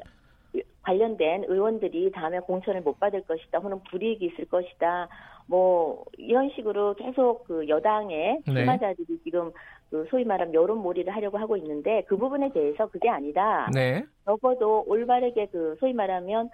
관련된 0.84 1.46
의원들이 1.48 2.12
다음에 2.12 2.40
공천을 2.40 2.82
못 2.82 3.00
받을 3.00 3.22
것이다, 3.22 3.60
혹은 3.60 3.80
불이익이 3.90 4.26
있을 4.26 4.46
것이다, 4.46 5.10
뭐 5.48 6.04
이런 6.18 6.50
식으로 6.56 6.94
계속 6.96 7.46
그 7.46 7.68
여당의 7.68 8.42
출마자들이 8.46 9.08
네. 9.08 9.18
지금 9.24 9.51
그 9.89 10.06
소위 10.10 10.25
말하면 10.25 10.54
여론몰이를 10.54 11.16
하려고 11.16 11.38
하고 11.38 11.56
있는데 11.58 12.04
그 12.08 12.18
부분에 12.18 12.51
대해서 12.51 12.88
그게 12.88 13.10
아니다. 13.10 13.70
네. 13.74 14.04
적어도 14.25 14.84
올바르게 14.88 15.48
그 15.48 15.75
소위 15.80 15.94
말하면 15.94 16.50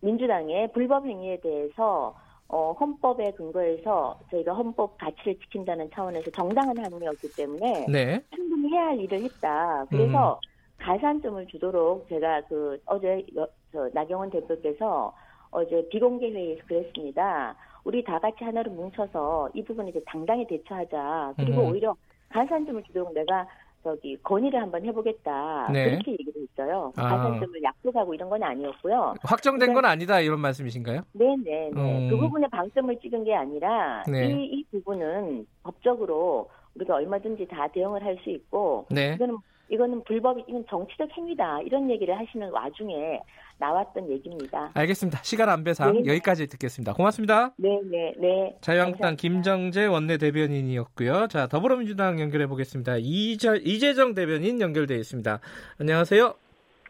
민주당의 0.00 0.72
불법 0.72 1.06
행위에 1.06 1.40
대해서 1.40 2.14
어, 2.48 2.72
헌법에 2.72 3.32
근거해서 3.32 4.20
저희가 4.30 4.52
헌법 4.52 4.98
가치를 4.98 5.38
지킨다는 5.38 5.88
차원에서 5.90 6.30
정당한 6.32 6.76
항의였기 6.76 7.34
때문에 7.34 7.86
네. 7.90 8.20
충분히 8.34 8.70
해야 8.70 8.88
할 8.88 9.00
일을 9.00 9.22
했다. 9.22 9.86
그래서 9.88 10.34
음. 10.34 10.52
가산점을 10.78 11.46
주도록 11.46 12.06
제가 12.08 12.42
그 12.48 12.78
어제 12.84 13.24
여, 13.36 13.46
저 13.72 13.88
나경원 13.94 14.28
대표께서 14.30 15.14
어제 15.50 15.88
비공개 15.90 16.30
회의에서 16.30 16.62
그랬습니다. 16.66 17.56
우리 17.84 18.02
다 18.04 18.18
같이 18.18 18.44
하나로 18.44 18.70
뭉쳐서 18.72 19.50
이 19.54 19.64
부분에 19.64 19.90
이제 19.90 20.00
당당히 20.06 20.46
대처하자. 20.46 21.34
그리고 21.36 21.62
음. 21.62 21.70
오히려 21.72 21.94
가산점을 22.28 22.82
주도록 22.84 23.12
내가 23.14 23.46
저기 23.82 24.16
건의를 24.22 24.62
한번 24.62 24.84
해보겠다 24.84 25.68
네. 25.72 25.90
그렇게 25.90 26.12
얘기를 26.12 26.32
했어요. 26.40 26.92
아. 26.96 27.02
가산점을 27.08 27.62
약속하고 27.62 28.14
이런 28.14 28.30
건 28.30 28.42
아니었고요. 28.42 29.14
확정된 29.22 29.70
그러니까, 29.70 29.80
건 29.80 29.90
아니다 29.90 30.20
이런 30.20 30.40
말씀이신가요? 30.40 31.02
네네. 31.12 31.42
네. 31.44 31.70
음. 31.74 32.08
그 32.08 32.16
부분에 32.16 32.46
방점을 32.48 32.96
찍은 33.00 33.24
게 33.24 33.34
아니라 33.34 34.04
네. 34.08 34.28
이, 34.30 34.44
이 34.44 34.64
부분은 34.70 35.46
법적으로 35.64 36.48
우리가 36.76 36.94
얼마든지 36.94 37.46
다 37.48 37.66
대응을 37.68 38.04
할 38.04 38.16
수 38.22 38.30
있고 38.30 38.86
네. 38.90 39.14
이거는 39.14 39.36
이거는 39.72 40.04
불법 40.04 40.38
이건 40.46 40.64
정치적 40.68 41.08
행위다 41.16 41.60
이런 41.62 41.90
얘기를 41.90 42.16
하시는 42.18 42.50
와중에 42.50 43.20
나왔던 43.58 44.10
얘기입니다. 44.10 44.70
알겠습니다. 44.74 45.20
시간 45.22 45.48
안배상 45.48 45.94
네. 46.02 46.10
여기까지 46.10 46.46
듣겠습니다. 46.48 46.92
고맙습니다. 46.92 47.54
네, 47.56 47.80
네, 47.90 48.12
네. 48.18 48.54
자유한국당 48.60 49.16
김정재 49.16 49.86
원내 49.86 50.18
대변인이었고요. 50.18 51.28
자, 51.28 51.46
더불어민주당 51.46 52.20
연결해 52.20 52.46
보겠습니다. 52.48 52.96
이재, 52.98 53.60
이재정 53.64 54.14
대변인 54.14 54.60
연결되어 54.60 54.98
있습니다. 54.98 55.40
안녕하세요. 55.80 56.34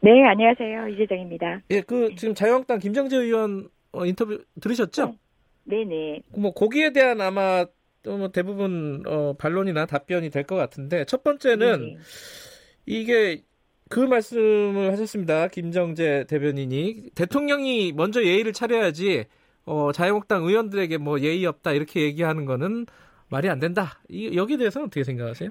네, 0.00 0.10
안녕하세요. 0.26 0.88
이재정입니다. 0.88 1.60
예, 1.70 1.82
그 1.82 2.14
지금 2.16 2.34
자유한국당 2.34 2.80
김정재 2.80 3.16
의원 3.16 3.68
어, 3.92 4.04
인터뷰 4.06 4.42
들으셨죠? 4.60 5.14
네, 5.64 5.84
네. 5.84 6.20
뭐 6.36 6.52
거기에 6.52 6.92
대한 6.92 7.20
아마 7.20 7.64
뭐 8.04 8.28
대부분 8.32 9.04
어, 9.06 9.34
반론이나 9.38 9.86
답변이 9.86 10.28
될 10.30 10.42
것 10.42 10.56
같은데 10.56 11.04
첫 11.04 11.22
번째는 11.22 11.80
네. 11.94 11.96
이게 12.86 13.42
그 13.88 14.00
말씀을 14.00 14.90
하셨습니다. 14.92 15.48
김정재 15.48 16.24
대변인이 16.28 17.10
대통령이 17.14 17.92
먼저 17.92 18.22
예의를 18.22 18.52
차려야지 18.52 19.26
어, 19.64 19.92
자유한국당 19.92 20.44
의원들에게 20.44 20.98
뭐 20.98 21.20
예의 21.20 21.46
없다 21.46 21.72
이렇게 21.72 22.00
얘기하는 22.00 22.46
거는 22.46 22.86
말이 23.28 23.48
안 23.48 23.58
된다. 23.58 24.00
이, 24.08 24.36
여기에 24.36 24.56
대해서는 24.56 24.86
어떻게 24.86 25.04
생각하세요? 25.04 25.50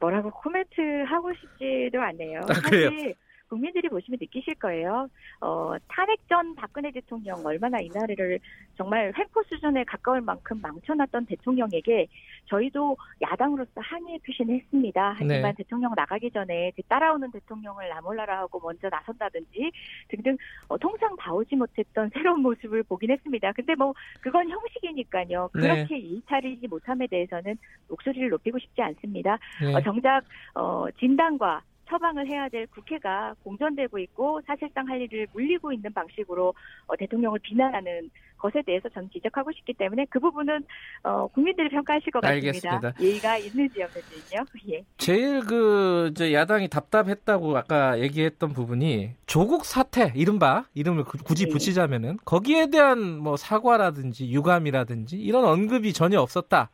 뭐라고 0.00 0.30
코멘트 0.30 0.80
하고 1.06 1.32
싶지도 1.34 2.00
않네요. 2.00 2.40
아, 2.40 2.60
그래요? 2.68 2.90
사실 2.90 3.14
국민들이 3.52 3.86
보시면 3.90 4.16
느끼실 4.18 4.54
거예요. 4.54 5.08
어, 5.42 5.74
탄핵 5.86 6.26
전 6.26 6.54
박근혜 6.54 6.90
대통령 6.90 7.44
얼마나 7.44 7.78
이 7.80 7.90
나라를 7.92 8.38
정말 8.78 9.12
횡포 9.14 9.42
수준에 9.42 9.84
가까울 9.84 10.22
만큼 10.22 10.58
망쳐놨던 10.62 11.26
대통령에게 11.26 12.06
저희도 12.46 12.96
야당으로서 13.20 13.70
항의 13.76 14.20
표시는 14.20 14.54
했습니다. 14.54 15.16
하지만 15.18 15.42
네. 15.42 15.54
대통령 15.58 15.92
나가기 15.94 16.30
전에 16.30 16.72
따라오는 16.88 17.30
대통령을 17.30 17.90
나몰라라 17.90 18.38
하고 18.38 18.58
먼저 18.58 18.88
나선다든지 18.88 19.70
등등 20.08 20.38
어, 20.68 20.78
통상 20.78 21.14
봐오지 21.16 21.54
못했던 21.56 22.08
새로운 22.14 22.40
모습을 22.40 22.82
보긴 22.84 23.10
했습니다. 23.10 23.52
근데 23.52 23.74
뭐 23.74 23.92
그건 24.22 24.48
형식이니까요. 24.48 25.50
네. 25.54 25.60
그렇게 25.60 25.94
네. 25.94 26.00
일차리지 26.00 26.68
못함에 26.68 27.06
대해서는 27.06 27.58
목소리를 27.88 28.30
높이고 28.30 28.58
싶지 28.58 28.80
않습니다. 28.80 29.38
네. 29.60 29.74
어, 29.74 29.80
정작 29.82 30.22
어, 30.54 30.86
진단과 30.98 31.60
처방을 31.92 32.26
해야 32.26 32.48
될 32.48 32.66
국회가 32.68 33.34
공전되고 33.44 33.98
있고 33.98 34.40
사실상 34.46 34.88
할 34.88 35.02
일을 35.02 35.26
물리고 35.34 35.72
있는 35.72 35.92
방식으로 35.92 36.54
어, 36.86 36.96
대통령을 36.96 37.38
비난하는 37.40 38.10
것에 38.38 38.62
대해서 38.62 38.88
저는 38.88 39.10
지적하고 39.12 39.52
싶기 39.52 39.74
때문에 39.74 40.06
그 40.08 40.18
부분은 40.18 40.64
어, 41.04 41.28
국민들이 41.28 41.68
평가하실 41.68 42.10
것 42.10 42.20
같습니다. 42.22 42.48
알겠습니다. 42.48 42.92
예의가 42.98 43.36
있는지 43.36 43.82
없는지요. 43.82 44.44
예. 44.72 44.84
제일 44.96 45.44
그 45.44 46.12
야당이 46.18 46.68
답답했다고 46.68 47.56
아까 47.58 48.00
얘기했던 48.00 48.54
부분이 48.54 49.12
조국 49.26 49.66
사태 49.66 50.12
이른바 50.16 50.64
이름을 50.74 51.04
굳이 51.04 51.44
네. 51.44 51.52
붙이자면은 51.52 52.16
거기에 52.24 52.70
대한 52.70 53.18
뭐 53.18 53.36
사과라든지 53.36 54.32
유감이라든지 54.32 55.18
이런 55.18 55.44
언급이 55.44 55.92
전혀 55.92 56.20
없었다. 56.20 56.70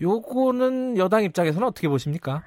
요거는 0.00 0.98
여당 0.98 1.22
입장에서는 1.22 1.66
어떻게 1.66 1.88
보십니까? 1.88 2.42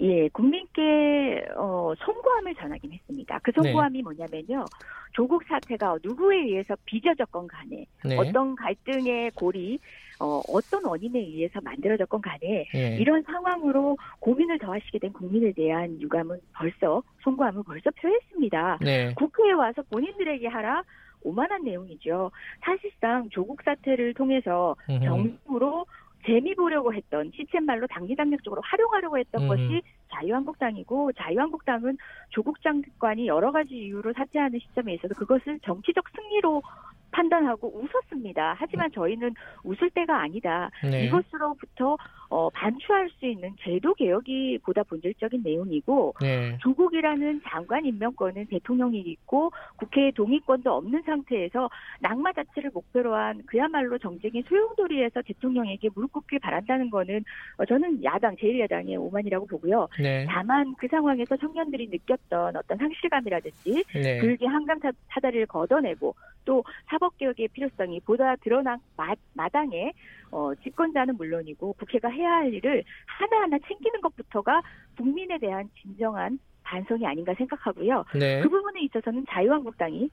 예, 0.00 0.28
국민께 0.28 1.44
어, 1.56 1.92
송구함을 1.98 2.54
전하긴 2.54 2.92
했습니다. 2.92 3.38
그 3.42 3.52
송구함이 3.52 3.98
네. 3.98 4.02
뭐냐면요. 4.02 4.64
조국 5.12 5.42
사태가 5.44 5.98
누구에 6.02 6.38
의해서 6.38 6.74
빚어졌건 6.86 7.48
간에 7.48 7.84
네. 8.04 8.16
어떤 8.16 8.54
갈등의 8.54 9.32
골이 9.32 9.78
어, 10.18 10.40
어떤 10.48 10.84
원인에 10.84 11.18
의해서 11.18 11.60
만들어졌건 11.60 12.20
간에 12.20 12.66
네. 12.72 12.96
이런 12.98 13.22
상황으로 13.22 13.96
고민을 14.20 14.58
더하시게 14.58 14.98
된 14.98 15.12
국민에 15.12 15.52
대한 15.52 16.00
유감은 16.00 16.38
벌써 16.54 17.02
송구함을 17.22 17.62
벌써 17.64 17.90
표했습니다. 17.90 18.78
네. 18.80 19.14
국회에 19.14 19.52
와서 19.52 19.82
본인들에게 19.90 20.46
하라 20.46 20.82
오만한 21.22 21.64
내용이죠. 21.64 22.30
사실상 22.62 23.28
조국 23.28 23.60
사태를 23.62 24.14
통해서 24.14 24.74
정부로 24.86 25.84
재미 26.26 26.54
보려고 26.54 26.92
했던 26.92 27.30
시쳇말로 27.34 27.86
당리당략 27.86 28.42
적으로 28.44 28.60
활용하려고 28.64 29.18
했던 29.18 29.42
음. 29.42 29.48
것이 29.48 29.82
자유한국당이고 30.10 31.12
자유한국당은 31.12 31.96
조국 32.30 32.60
장관이 32.62 33.26
여러 33.26 33.52
가지 33.52 33.74
이유로 33.74 34.12
사퇴하는 34.12 34.58
시점에 34.58 34.94
있어서 34.94 35.14
그것을 35.14 35.58
정치적 35.60 36.04
승리로 36.14 36.62
판단하고 37.10 37.72
웃었습니다. 37.74 38.56
하지만 38.58 38.90
저희는 38.92 39.34
웃을 39.64 39.90
때가 39.90 40.22
아니다. 40.22 40.70
네. 40.82 41.04
이것으로부터 41.04 41.96
어, 42.30 42.48
반추할 42.50 43.10
수 43.10 43.26
있는 43.26 43.54
제도 43.60 43.92
개혁이 43.94 44.58
보다 44.62 44.84
본질적인 44.84 45.42
내용이고 45.42 46.14
네. 46.20 46.56
조국이라는 46.62 47.42
장관 47.48 47.84
임명권은 47.84 48.46
대통령이 48.46 49.00
있고 49.00 49.50
국회의 49.76 50.12
동의권도 50.12 50.72
없는 50.72 51.02
상태에서 51.02 51.68
낙마 52.00 52.32
자체를 52.32 52.70
목표로 52.72 53.14
한 53.14 53.42
그야말로 53.46 53.98
정쟁의 53.98 54.44
소용돌이에서 54.48 55.22
대통령에게 55.22 55.90
무릎 55.92 56.12
꿇길 56.12 56.38
바란다는 56.38 56.90
거는 56.90 57.24
어, 57.56 57.64
저는 57.64 58.02
야당 58.04 58.36
제1야당의 58.36 59.00
오만이라고 59.00 59.46
보고요. 59.46 59.88
네. 60.00 60.24
다만 60.28 60.74
그 60.78 60.86
상황에서 60.88 61.36
청년들이 61.36 61.88
느꼈던 61.88 62.56
어떤 62.56 62.78
상실감이라든지 62.78 63.84
네. 63.94 64.20
불기 64.20 64.46
한강 64.46 64.78
사다리를 65.08 65.46
걷어내고 65.46 66.14
또 66.44 66.64
사법 66.88 67.16
개혁의 67.18 67.48
필요성이 67.48 68.00
보다 68.00 68.36
드러난 68.36 68.78
마, 68.96 69.14
마당에 69.34 69.92
어, 70.30 70.54
집권자는 70.62 71.16
물론이고 71.16 71.74
국회가 71.74 72.08
해야 72.08 72.32
할 72.36 72.52
일을 72.54 72.84
하나하나 73.06 73.58
챙기는 73.66 74.00
것부터가 74.00 74.62
국민에 74.96 75.38
대한 75.38 75.68
진정한 75.80 76.38
반성이 76.62 77.06
아닌가 77.06 77.34
생각하고요. 77.34 78.04
네. 78.14 78.40
그 78.42 78.48
부분에 78.48 78.80
있어서는 78.82 79.24
자유한국당이 79.28 80.08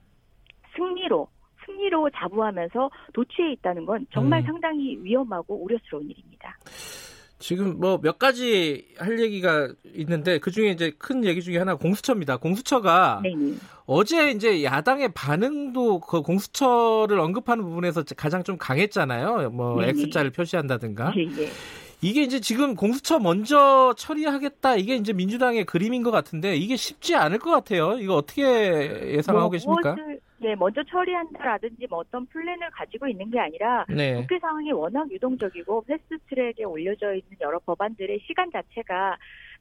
승리로 0.76 1.28
승리로 1.64 2.10
자부하면서 2.10 2.90
도취해 3.12 3.52
있다는 3.52 3.84
건 3.84 4.06
정말 4.10 4.40
음. 4.40 4.46
상당히 4.46 4.96
위험하고 5.02 5.62
우려스러운 5.62 6.08
일입니다. 6.08 6.56
지금 7.38 7.78
뭐 7.78 7.98
몇 8.02 8.18
가지 8.18 8.86
할 8.98 9.20
얘기가 9.20 9.68
있는데 9.94 10.38
그 10.38 10.50
중에 10.50 10.70
이제 10.70 10.92
큰 10.98 11.24
얘기 11.24 11.42
중에 11.42 11.58
하나 11.58 11.74
공수처입니다. 11.76 12.38
공수처가 12.38 13.20
네네. 13.22 13.54
어제 13.86 14.30
이제 14.30 14.64
야당의 14.64 15.12
반응도 15.14 16.00
그 16.00 16.22
공수처를 16.22 17.18
언급하는 17.20 17.64
부분에서 17.64 18.04
가장 18.16 18.42
좀 18.44 18.58
강했잖아요. 18.58 19.50
뭐 19.50 19.80
네네. 19.80 20.00
X자를 20.00 20.30
표시한다든가. 20.30 21.12
네네. 21.12 21.48
이게 22.00 22.22
이제 22.22 22.38
지금 22.40 22.76
공수처 22.76 23.18
먼저 23.18 23.92
처리하겠다 23.96 24.76
이게 24.76 24.94
이제 24.96 25.12
민주당의 25.12 25.64
그림인 25.64 26.02
것 26.04 26.12
같은데 26.12 26.56
이게 26.56 26.76
쉽지 26.76 27.16
않을 27.16 27.38
것 27.38 27.50
같아요. 27.50 27.98
이거 27.98 28.14
어떻게 28.14 28.42
예상하고 29.14 29.46
뭐, 29.46 29.50
계십니까? 29.50 29.94
무엇을, 29.94 30.20
네, 30.40 30.54
먼저 30.54 30.82
처리한다라든지 30.84 31.86
뭐 31.90 31.98
어떤 31.98 32.26
플랜을 32.26 32.70
가지고 32.70 33.08
있는 33.08 33.30
게 33.30 33.40
아니라 33.40 33.84
네. 33.88 34.14
국회 34.14 34.38
상황이 34.38 34.70
워낙 34.72 35.10
유동적이고 35.10 35.84
패스트트랙에 35.84 36.64
올려져 36.64 37.12
있는 37.14 37.36
여러 37.40 37.58
법안들의 37.58 38.20
시간 38.26 38.50
자체가 38.52 39.16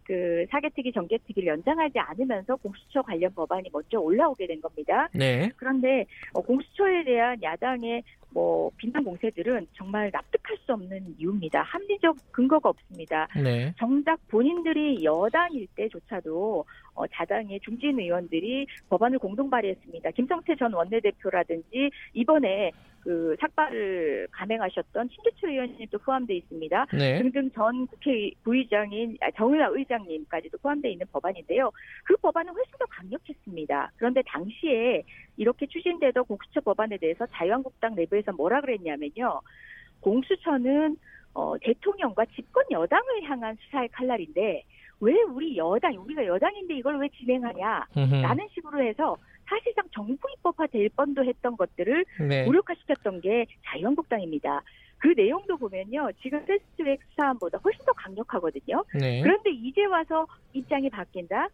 그 0.08 0.46
사개특위 0.50 0.94
정개특위를 0.94 1.50
연장하지 1.50 2.00
않으면서 2.00 2.56
공수처 2.56 3.02
관련 3.02 3.34
법안이 3.34 3.70
먼저 3.74 4.00
올라오게 4.00 4.48
된 4.48 4.62
겁니다. 4.62 5.10
네. 5.14 5.52
그런데 5.58 6.06
어, 6.34 6.40
공수처에 6.40 7.04
대한 7.04 7.38
야당의 7.44 8.02
뭐 8.30 8.72
비난 8.78 9.04
공세들은 9.04 9.68
정말 9.74 10.10
납득할 10.14 10.58
수 10.66 10.72
없는 10.72 11.16
이유입니다. 11.18 11.62
합리적 11.62 12.16
근거가 12.32 12.70
없습니다. 12.70 13.28
네. 13.36 13.74
정작 13.78 14.26
본인들이 14.30 15.04
여당일 15.04 15.68
때조차도 15.76 16.64
어, 16.94 17.08
자당의 17.08 17.60
중진 17.60 18.00
의원들이 18.00 18.66
법안을 18.90 19.20
공동 19.20 19.50
발의했습니다. 19.50 20.12
김성태 20.12 20.56
전 20.56 20.74
원내대표라든지 20.74 21.90
이번에 22.14 22.72
그 23.08 23.38
삭발을 23.40 24.28
감행하셨던 24.32 25.08
신재철 25.08 25.52
의원님도 25.52 25.98
포함되어 26.00 26.36
있습니다. 26.36 26.88
네. 26.92 27.22
등등 27.22 27.50
전 27.52 27.88
국회 27.88 28.32
부의장인 28.44 29.16
아, 29.22 29.32
정의화 29.32 29.70
의장님까지도 29.72 30.58
포함되어 30.58 30.92
있는 30.92 31.06
법안인데요. 31.14 31.72
그 32.04 32.18
법안은 32.18 32.52
훨씬 32.54 32.74
더 32.78 32.86
강력했습니다. 32.88 33.92
그런데 33.96 34.22
당시에 34.28 35.04
이렇게 35.38 35.68
추진되던 35.68 36.26
공수처 36.26 36.60
법안에 36.60 36.98
대해서 36.98 37.26
자유한국당 37.28 37.96
내부에서 37.96 38.34
뭐라 38.34 38.60
그랬냐면요. 38.60 39.40
공수처는 40.02 40.98
어, 41.34 41.58
대통령과 41.62 42.26
집권 42.36 42.66
여당을 42.70 43.24
향한 43.24 43.56
수사의 43.62 43.88
칼날인데 43.88 44.66
왜 45.00 45.14
우리 45.22 45.56
여당, 45.56 45.94
우리가 45.96 46.26
여당인데 46.26 46.76
이걸 46.76 47.00
왜 47.00 47.08
진행하냐? 47.08 47.86
라는 48.22 48.48
식으로 48.54 48.84
해서 48.84 49.16
사실상 49.48 49.86
정부 49.94 50.28
입법화 50.38 50.68
될 50.68 50.90
뻔도 50.90 51.24
했던 51.24 51.56
것들을 51.58 52.06
네. 52.28 52.46
무력화시켰던 52.46 53.22
게 53.22 53.46
자유한국당입니다. 53.66 54.62
그 55.00 55.14
내용도 55.16 55.58
보면요. 55.58 56.10
지금 56.22 56.44
패스트트랙 56.46 57.00
사안보다 57.16 57.60
훨씬 57.64 57.86
더 57.86 57.94
강력하거든요. 57.94 58.84
네. 59.00 59.22
그런데 59.22 59.52
이제 59.52 59.86
와서 59.86 60.26
입장이 60.54 60.90
바뀐다? 60.90 61.50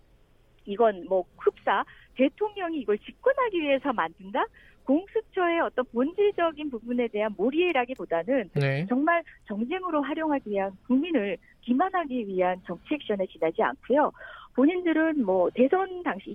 이건 0.66 1.06
뭐 1.10 1.26
흡사 1.38 1.84
대통령이 2.16 2.80
이걸 2.80 2.98
집권하기 3.00 3.62
위해서 3.62 3.92
만든다? 3.92 4.46
공수처의 4.86 5.62
어떤 5.62 5.86
본질적인 5.86 6.70
부분에 6.70 7.08
대한 7.08 7.34
몰이라기보다는 7.38 8.50
네. 8.54 8.86
정말 8.88 9.24
정쟁으로 9.46 10.02
활용하기 10.02 10.50
위한 10.50 10.72
국민을 10.88 11.38
기만하기 11.62 12.28
위한 12.28 12.62
정치 12.66 12.96
액션에 12.96 13.26
지나지 13.28 13.62
않고요. 13.62 14.12
본인들은 14.56 15.24
뭐 15.26 15.50
대선 15.52 16.04
당시 16.04 16.32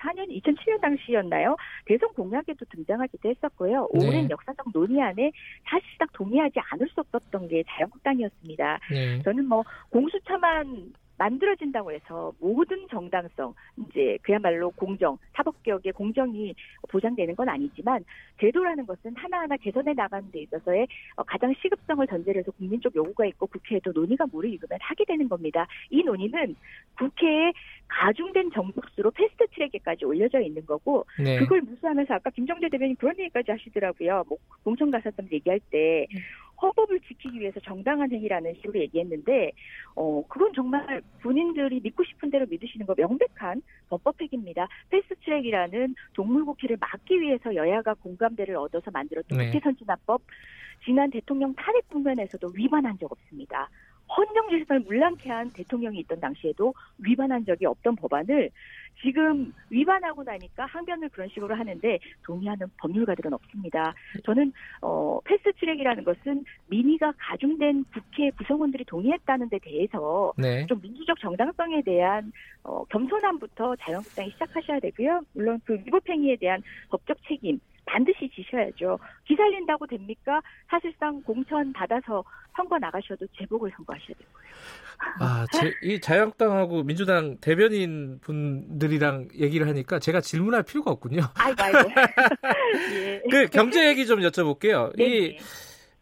2004년, 0.00 0.42
2007년 0.42 0.80
당시였나요? 0.80 1.56
대선 1.84 2.08
공약에도 2.14 2.64
등장하기도 2.70 3.28
했었고요. 3.28 3.88
네. 3.94 4.06
오랜 4.06 4.30
역사적 4.30 4.72
논의 4.72 5.00
안에 5.00 5.30
사실상 5.64 6.08
동의하지 6.12 6.58
않을 6.72 6.88
수 6.88 7.00
없었던 7.00 7.48
게 7.48 7.62
자유한국당이었습니다. 7.68 8.80
네. 8.90 9.22
저는 9.22 9.46
뭐 9.46 9.62
공수처만 9.90 10.92
만들어진다고 11.20 11.92
해서 11.92 12.32
모든 12.40 12.88
정당성, 12.88 13.52
이제 13.76 14.16
그야말로 14.22 14.70
공정, 14.70 15.18
사법개혁의 15.34 15.92
공정이 15.92 16.54
보장되는 16.88 17.36
건 17.36 17.50
아니지만 17.50 18.02
제도라는 18.40 18.86
것은 18.86 19.14
하나하나 19.14 19.58
개선해 19.58 19.92
나가는 19.92 20.30
데 20.30 20.40
있어서의 20.40 20.88
어, 21.16 21.22
가장 21.22 21.52
시급성을 21.60 22.06
전제로 22.06 22.38
해서 22.38 22.50
국민적 22.52 22.96
요구가 22.96 23.26
있고 23.26 23.46
국회에도 23.48 23.92
논의가 23.92 24.24
무르익으면 24.32 24.78
하게 24.80 25.04
되는 25.04 25.28
겁니다. 25.28 25.66
이 25.90 26.02
논의는 26.02 26.56
국회에 26.96 27.52
가중된 27.88 28.52
정국수로 28.52 29.10
패스트 29.10 29.46
트랙에까지 29.48 30.06
올려져 30.06 30.40
있는 30.40 30.64
거고 30.64 31.04
네. 31.22 31.38
그걸 31.38 31.60
무시하면서 31.60 32.14
아까 32.14 32.30
김정재 32.30 32.70
대변인 32.70 32.96
그런 32.96 33.18
얘기까지 33.18 33.50
하시더라고요. 33.50 34.24
뭐 34.26 34.38
공천가사점 34.64 35.28
얘기할 35.30 35.60
때 35.70 36.06
음. 36.60 36.66
헌법을 36.66 37.00
지키기 37.00 37.40
위해서 37.40 37.60
정당한 37.60 38.10
행위라는 38.10 38.54
식으로 38.54 38.78
얘기했는데 38.80 39.52
어 39.94 40.22
그건 40.28 40.52
정말 40.54 41.02
본인들이 41.22 41.80
믿고 41.80 42.04
싶은 42.04 42.30
대로 42.30 42.46
믿으시는 42.46 42.86
거 42.86 42.94
명백한 42.96 43.62
법법 43.88 44.20
획입니다. 44.20 44.68
패스트트랙이라는 44.90 45.94
동물국회를 46.14 46.76
막기 46.80 47.20
위해서 47.20 47.54
여야가 47.54 47.94
공감대를 47.94 48.56
얻어서 48.56 48.90
만들었던 48.90 49.38
네. 49.38 49.46
국회 49.46 49.60
선진화법 49.60 50.22
지난 50.84 51.10
대통령 51.10 51.54
탄핵 51.54 51.88
국면에서도 51.88 52.52
위반한 52.54 52.98
적 52.98 53.10
없습니다. 53.12 53.68
헌정 54.16 54.48
질서를 54.48 54.82
물랑케 54.82 55.30
한 55.30 55.50
대통령이 55.50 56.00
있던 56.00 56.20
당시에도 56.20 56.74
위반한 56.98 57.44
적이 57.44 57.66
없던 57.66 57.96
법안을 57.96 58.50
지금 59.02 59.52
위반하고 59.70 60.22
나니까 60.22 60.66
항변을 60.66 61.08
그런 61.10 61.28
식으로 61.28 61.54
하는데 61.54 61.98
동의하는 62.24 62.66
법률가들은 62.78 63.32
없습니다. 63.32 63.94
저는 64.24 64.52
어, 64.82 65.18
패스트 65.24 65.52
트랙이라는 65.54 66.04
것은 66.04 66.44
민의가 66.66 67.12
가중된 67.16 67.84
국회 67.92 68.30
구성원들이 68.30 68.84
동의했다는 68.84 69.48
데 69.48 69.58
대해서 69.62 70.32
네. 70.36 70.66
좀 70.66 70.80
민주적 70.82 71.18
정당성에 71.20 71.82
대한 71.82 72.32
어, 72.62 72.84
겸손함부터 72.84 73.76
자유한국당이 73.76 74.30
시작하셔야 74.32 74.80
되고요. 74.80 75.22
물론 75.32 75.60
그 75.64 75.74
위법행위에 75.74 76.36
대한 76.36 76.62
법적 76.90 77.16
책임 77.26 77.58
반드시 77.90 78.30
지셔야죠. 78.32 78.98
기살린다고 79.26 79.86
됩니까? 79.88 80.40
사실상 80.68 81.20
공천 81.22 81.72
받아서 81.72 82.22
선거 82.56 82.78
나가셔도 82.78 83.26
재보궐 83.36 83.72
선거하셔야 83.76 84.08
되고요. 84.08 84.40
아, 85.18 85.46
제, 85.52 85.72
이 85.82 86.00
자유한국당하고 86.00 86.84
민주당 86.84 87.38
대변인 87.40 88.20
분들이랑 88.20 89.28
얘기를 89.38 89.66
하니까 89.66 89.98
제가 89.98 90.20
질문할 90.20 90.62
필요가 90.62 90.92
없군요. 90.92 91.22
아이고, 91.34 91.62
아이고. 91.62 91.90
예. 92.94 93.22
그 93.28 93.46
경제 93.46 93.88
얘기 93.88 94.06
좀 94.06 94.20
여쭤볼게요. 94.20 94.94
네. 94.96 95.04
이 95.04 95.38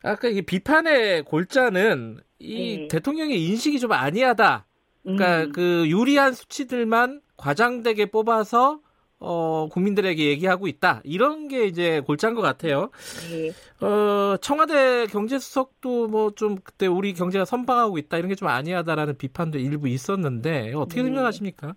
아까 0.02 0.28
이 0.28 0.42
비판의 0.42 1.22
골자는 1.24 2.20
이 2.38 2.76
네. 2.80 2.88
대통령의 2.88 3.42
인식이 3.42 3.80
좀 3.80 3.92
아니하다. 3.92 4.66
그러니까 5.04 5.44
음. 5.44 5.52
그 5.52 5.88
유리한 5.88 6.34
수치들만 6.34 7.22
과장되게 7.36 8.06
뽑아서 8.06 8.80
어, 9.20 9.68
국민들에게 9.70 10.24
얘기하고 10.26 10.68
있다. 10.68 11.00
이런 11.04 11.48
게 11.48 11.64
이제 11.66 12.00
골자인 12.00 12.34
것 12.34 12.40
같아요. 12.42 12.90
네. 13.30 13.50
어, 13.84 14.36
청와대 14.40 15.06
경제수석도 15.06 16.08
뭐 16.08 16.30
좀 16.36 16.56
그때 16.62 16.86
우리 16.86 17.14
경제가 17.14 17.44
선방하고 17.44 17.98
있다. 17.98 18.16
이런 18.18 18.28
게 18.28 18.34
좀 18.36 18.46
아니하다라는 18.48 19.16
비판도 19.18 19.58
일부 19.58 19.88
있었는데 19.88 20.72
어떻게 20.74 21.02
네. 21.02 21.08
설명하십니까? 21.08 21.74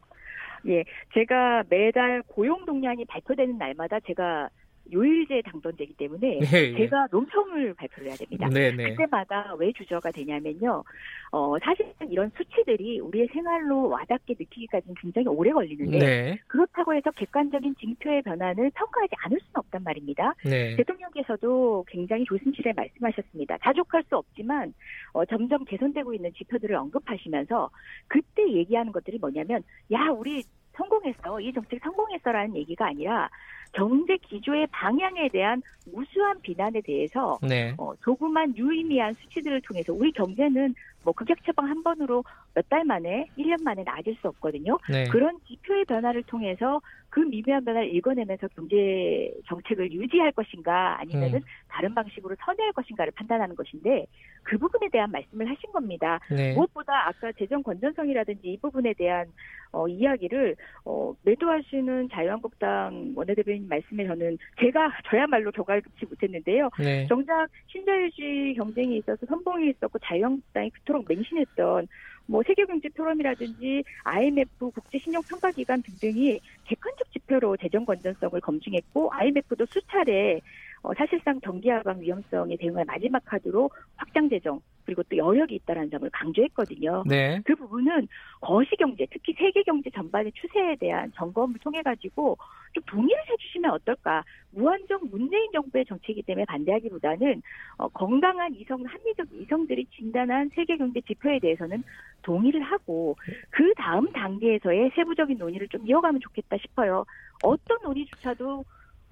예, 0.68 0.84
제가 1.16 1.64
매달 1.70 2.22
고용 2.28 2.66
동향이 2.66 3.06
발표되는 3.06 3.58
날마다 3.58 4.00
제가 4.06 4.50
요일제 4.92 5.42
당선되기 5.44 5.94
때문에 5.94 6.40
네, 6.40 6.76
제가 6.76 7.08
논평을 7.12 7.74
발표를 7.76 8.10
해야 8.10 8.18
됩니다. 8.18 8.48
네, 8.50 8.72
네. 8.72 8.90
그때마다 8.90 9.56
왜 9.58 9.72
주저가 9.74 10.12
되냐면요. 10.12 10.84
어, 11.32 11.56
사실상 11.60 12.10
이런 12.10 12.32
수치들이 12.36 13.00
우리의 13.00 13.28
생활로 13.32 13.90
와닿게 13.90 14.36
느끼기까지는 14.38 14.96
굉장히 15.00 15.28
오래 15.28 15.52
걸리는데 15.52 16.00
네. 16.00 16.40
그렇다고 16.48 16.94
해서 16.94 17.10
객관적인 17.12 17.76
징표의 17.80 18.22
변화를 18.24 18.72
평가하지 18.76 19.14
않을 19.18 19.40
수는 19.40 19.52
없단 19.56 19.84
말입니다. 19.84 20.34
네. 20.44 20.76
대통령께서도 20.76 21.86
굉장히 21.88 22.26
조심스레 22.26 22.74
말씀하셨습니다. 22.74 23.58
자족할 23.60 24.04
수 24.10 24.18
없지만 24.18 24.74
어, 25.14 25.26
점점 25.26 25.64
개선되고 25.66 26.14
있는 26.14 26.34
지표들을 26.34 26.76
언급하시면서 26.76 27.70
그때 28.08 28.52
얘기하는 28.52 28.92
것들이 28.92 29.18
뭐냐면 29.20 29.64
야 29.92 30.10
우리 30.10 30.44
성공했어 30.74 31.40
이 31.42 31.54
정책 31.54 31.80
성공했어라는 31.84 32.56
얘기가 32.56 32.88
아니라 32.88 33.30
경제 33.74 34.18
기조의 34.18 34.68
방향에 34.68 35.30
대한 35.30 35.62
무수한 35.92 36.40
비난에 36.42 36.82
대해서 36.82 37.40
네. 37.42 37.74
어, 37.78 37.94
조그만 38.04 38.56
유의미한 38.56 39.14
수치들을 39.14 39.62
통해서 39.62 39.94
우리 39.94 40.12
경제는 40.12 40.76
뭐 41.04 41.14
극약 41.14 41.44
처방 41.46 41.68
한 41.68 41.82
번으로 41.84 42.24
몇 42.54 42.62
달 42.72 42.86
만에, 42.86 43.28
1년 43.38 43.64
만에 43.64 43.84
나아질 43.84 44.16
수 44.22 44.28
없거든요. 44.30 44.78
네. 44.90 45.06
그런 45.10 45.38
지표의 45.48 45.86
변화를 45.86 46.24
통해서 46.24 46.82
그 47.10 47.20
미묘한 47.20 47.66
변화를 47.66 47.94
읽어내면서 47.94 48.48
경제 48.56 49.30
정책을 49.48 49.92
유지할 49.92 50.32
것인가 50.32 51.00
아니면은 51.02 51.40
음. 51.40 51.44
다른 51.68 51.94
방식으로 51.94 52.36
선회할 52.46 52.72
것인가를 52.72 53.12
판단하는 53.14 53.56
것인데 53.56 54.06
그 54.44 54.58
부분에 54.58 54.88
대한 54.90 55.12
말씀을 55.12 55.50
하신 55.50 55.72
겁니다. 55.74 56.20
네. 56.30 56.54
무엇보다 56.54 57.10
아까 57.10 57.32
재정 57.34 57.62
건전성이라든지 57.62 58.48
이 58.48 58.58
부분에 58.58 58.94
대한 58.94 59.28
어, 59.74 59.88
이야기를 59.88 60.56
어, 60.86 61.14
매도하시는 61.24 62.10
자유한국당 62.10 63.14
원내대 63.16 63.44
표님 63.62 63.68
말씀에 63.68 64.08
저는 64.08 64.38
제가 64.60 64.92
저야말로 65.06 65.52
저갈지 65.52 65.88
못했는데요. 66.10 66.70
네. 66.80 67.08
정작 67.08 67.48
신자유주의 67.68 68.56
경쟁이 68.56 68.98
있어서 68.98 69.26
선봉이 69.26 69.70
있었고 69.70 70.00
자유한국당이 70.00 70.70
그토록 70.72 71.06
맹신했던 71.08 71.88
뭐 72.26 72.44
세계경제 72.44 72.90
포럼이라든지 72.90 73.84
IMF 74.04 74.72
국제신용평가기관 74.72 75.82
등등이 75.84 76.40
객관적 76.66 77.12
지표로 77.12 77.58
재정 77.58 77.86
건전성을 77.86 78.40
검증했고 78.40 79.12
IMF도 79.14 79.66
수차례 79.66 80.42
어, 80.84 80.94
사실상 80.96 81.40
경기 81.42 81.70
하방 81.70 82.02
위험성에 82.02 82.58
대응할 82.58 82.86
마지막 82.86 83.24
카드로 83.26 83.70
확장 83.96 84.30
재정 84.30 84.60
그리고 84.84 85.04
또 85.04 85.16
여력이 85.16 85.56
있다는 85.56 85.92
점을 85.92 86.10
강조했거든요. 86.10 87.04
네. 87.06 87.40
그 87.46 87.56
부분은 87.56 88.08
거시 88.42 88.76
경제, 88.78 89.06
특히 89.12 89.34
세계 89.38 89.62
경제 89.64 89.90
전반의 89.92 90.32
추세에 90.34 90.76
대한 90.78 91.12
점검을 91.16 91.60
통해 91.60 91.82
가지고 91.84 92.38
좀 92.74 92.84
동의를 92.88 93.24
해주시면 93.30 93.72
어떨까? 93.72 94.24
무한정 94.52 95.02
문재인 95.12 95.52
정부의 95.54 95.86
정책이기 95.86 96.24
때문에 96.24 96.46
반대하기보다는 96.46 97.42
어, 97.78 97.88
건강한 97.90 98.54
이성, 98.56 98.84
합리적 98.84 99.28
이성들이 99.32 99.86
진단한 99.96 100.50
세계 100.56 100.78
경제 100.78 101.00
지표에 101.02 101.40
대해서는 101.40 101.84
동의를 102.24 102.62
하고 102.64 103.16
그 103.50 103.74
다음 103.76 104.12
단계에서의 104.12 104.92
세부적인 104.96 105.38
논의를 105.38 105.68
좀 105.68 105.88
이어가면 105.88 106.22
좋겠다 106.22 106.58
싶어요. 106.58 107.06
어떤 107.44 107.78
논의조차도 107.84 108.64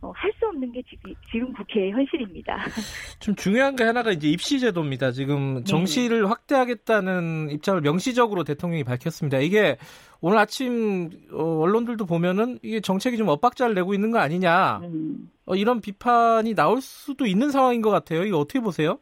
어, 0.02 0.12
할 0.16 0.32
수 0.40 0.46
없는 0.48 0.72
게 0.72 0.82
지금, 0.90 1.14
지금 1.30 1.54
국회의 1.54 1.92
현실입니다. 1.92 2.58
좀 3.20 3.36
중요한 3.36 3.76
게 3.76 3.84
하나가 3.84 4.12
이제 4.12 4.30
입시제도입니다. 4.30 5.12
지금 5.12 5.56
네. 5.56 5.64
정시를 5.66 6.22
네. 6.22 6.28
확대하겠다는 6.28 7.50
입장을 7.52 7.82
명시적으로 7.82 8.44
대통령이 8.46 8.86
밝혔습니다. 8.86 9.40
이게 9.40 9.78
오늘 10.22 10.38
아침 10.38 11.10
어, 11.34 11.60
언론들도 11.62 12.06
보면은 12.06 12.60
이게 12.62 12.80
정책이 12.80 13.18
좀 13.18 13.28
엇박자를 13.28 13.76
내고 13.76 13.94
있는 13.94 14.12
거 14.12 14.20
아니냐 14.20 14.78
음. 14.84 15.30
어, 15.46 15.56
이런 15.56 15.82
비판이 15.82 16.56
나올 16.56 16.82
수도 16.82 17.26
있는 17.26 17.52
상황인 17.52 17.82
것 17.82 17.90
같아요. 17.90 18.24
이거 18.24 18.38
어떻게 18.38 18.60
보세요? 18.62 19.00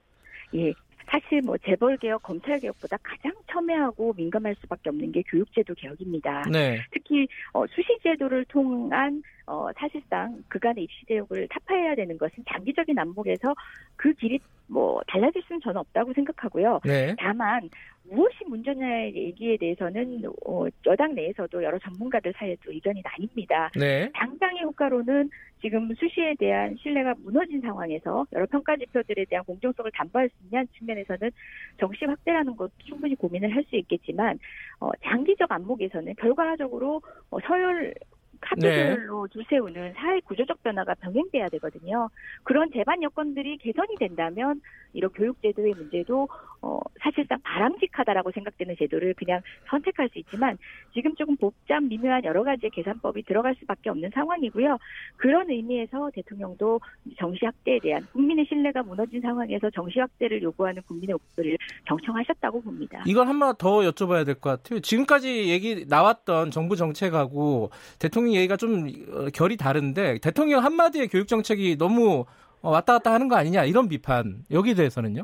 예, 0.56 0.74
사실 1.10 1.42
뭐 1.42 1.58
재벌 1.58 1.98
개혁, 1.98 2.22
검찰 2.24 2.60
개혁보다 2.60 2.98
가장 3.02 3.32
첨예하고 3.52 4.14
민감할 4.18 4.56
수밖에 4.62 4.90
없는 4.90 5.12
게 5.12 5.24
교육제도 5.28 5.74
개혁입니다. 5.74 6.44
네. 6.52 6.80
특히 6.92 7.28
어, 7.54 7.66
수시 7.68 7.98
제도를 8.04 8.46
통한 8.46 9.24
어, 9.46 9.70
사실상 9.78 10.44
그간의 10.50 10.84
입시 10.84 11.06
제도를 11.08 11.48
타파해야 11.50 11.96
되는 11.96 12.18
것은 12.18 12.44
장기적인 12.52 13.00
안목에서 13.00 13.56
그 13.96 14.14
길이 14.14 14.40
뭐 14.68 15.02
달라질 15.08 15.42
수는 15.44 15.62
저는 15.62 15.78
없다고 15.78 16.14
생각하고요. 16.14 16.82
네. 16.84 17.16
다만 17.18 17.70
무엇이 18.10 18.44
문제냐의 18.46 19.16
얘기에 19.16 19.58
대해서는 19.58 20.24
어, 20.46 20.66
여당 20.86 21.14
내에서도 21.14 21.64
여러 21.64 21.78
전문가들 21.80 22.34
사이에도 22.36 22.72
의견이 22.72 23.02
나뉩니다. 23.04 23.78
네. 23.78 24.10
당장의 24.14 24.64
효과로는 24.64 25.30
지금 25.62 25.94
수시에 25.96 26.36
대한 26.36 26.76
신뢰가 26.82 27.16
무너진 27.24 27.62
상황에서 27.62 28.26
여러 28.32 28.46
평가 28.46 28.76
지표들에 28.78 29.26
대한 29.26 29.44
공정성을 29.46 29.92
담보할 29.92 30.30
수 30.30 30.36
있냐는 30.46 30.68
측면에서는 30.78 31.32
정시 31.80 32.06
확대라는 32.06 32.56
것도 32.56 32.72
충분히 32.86 33.16
고민을 33.16 33.54
할 33.54 33.68
수 33.68 33.76
있겠지만 33.76 34.40
어, 34.80 34.90
장기적 35.04 35.52
안목에서는 35.52 36.16
결과적으로 36.16 37.02
어, 37.30 37.38
서열 37.42 37.94
카드별로 38.40 39.28
네. 39.28 39.34
두세우는 39.34 39.94
사회 39.94 40.20
구조적 40.22 40.62
변화가 40.64 40.96
병행돼야 40.96 41.50
되거든요. 41.50 42.10
그런 42.44 42.72
제반 42.72 43.02
여건들이 43.02 43.58
개선이 43.58 43.96
된다면 44.00 44.62
이런 44.94 45.12
교육 45.12 45.42
제도의 45.42 45.74
문제도 45.74 46.28
어, 46.62 46.80
사실상 47.02 47.40
바람직하다라고 47.44 48.32
생각되는 48.32 48.76
제도를 48.80 49.14
그냥 49.14 49.42
선택할 49.70 50.10
수 50.10 50.20
있지만 50.20 50.58
지금 50.94 51.14
조금 51.16 51.36
복잡 51.38 51.82
미묘한 51.84 52.24
여러 52.26 52.44
가지의 52.44 52.72
계산법이 52.72 53.24
들어갈 53.24 53.56
수밖에 53.60 53.90
없는 53.90 54.10
상황이고요. 54.14 54.78
그런 55.18 55.50
의미에서 55.50 56.10
대통령도 56.14 56.80
정시 57.20 57.46
확대에 57.46 57.80
대한 57.80 58.06
국민의 58.12 58.46
신뢰가 58.50 58.84
무너진 58.84 59.22
상황에서 59.22 59.70
정시 59.70 60.00
확대를 60.00 60.42
요구하는 60.42 60.82
국민의 60.84 61.14
목소리를 61.14 61.58
경청하셨다고 61.86 62.62
봅니다. 62.62 63.04
이걸 63.06 63.28
한번 63.28 63.56
더 63.58 63.80
여쭤봐야 63.82 64.26
될 64.26 64.36
것 64.36 64.50
같아요. 64.62 64.80
지금까지 64.80 65.50
얘기 65.50 65.86
나왔던 65.88 66.52
정부 66.52 66.76
정책하고 66.76 67.70
대통령 68.00 68.34
얘기가 68.36 68.58
좀 68.58 68.88
어, 69.14 69.28
결이 69.34 69.58
다른데 69.58 70.20
대통령 70.20 70.64
한마디의 70.64 71.08
교육 71.08 71.28
정책이 71.28 71.78
너무 71.78 72.26
어, 72.62 72.72
왔다 72.72 72.94
갔다 72.94 73.14
하는 73.14 73.28
거 73.28 73.36
아니냐 73.36 73.66
이런 73.66 73.88
비판 73.88 74.44
여기에 74.52 74.74
대해서는요? 74.74 75.24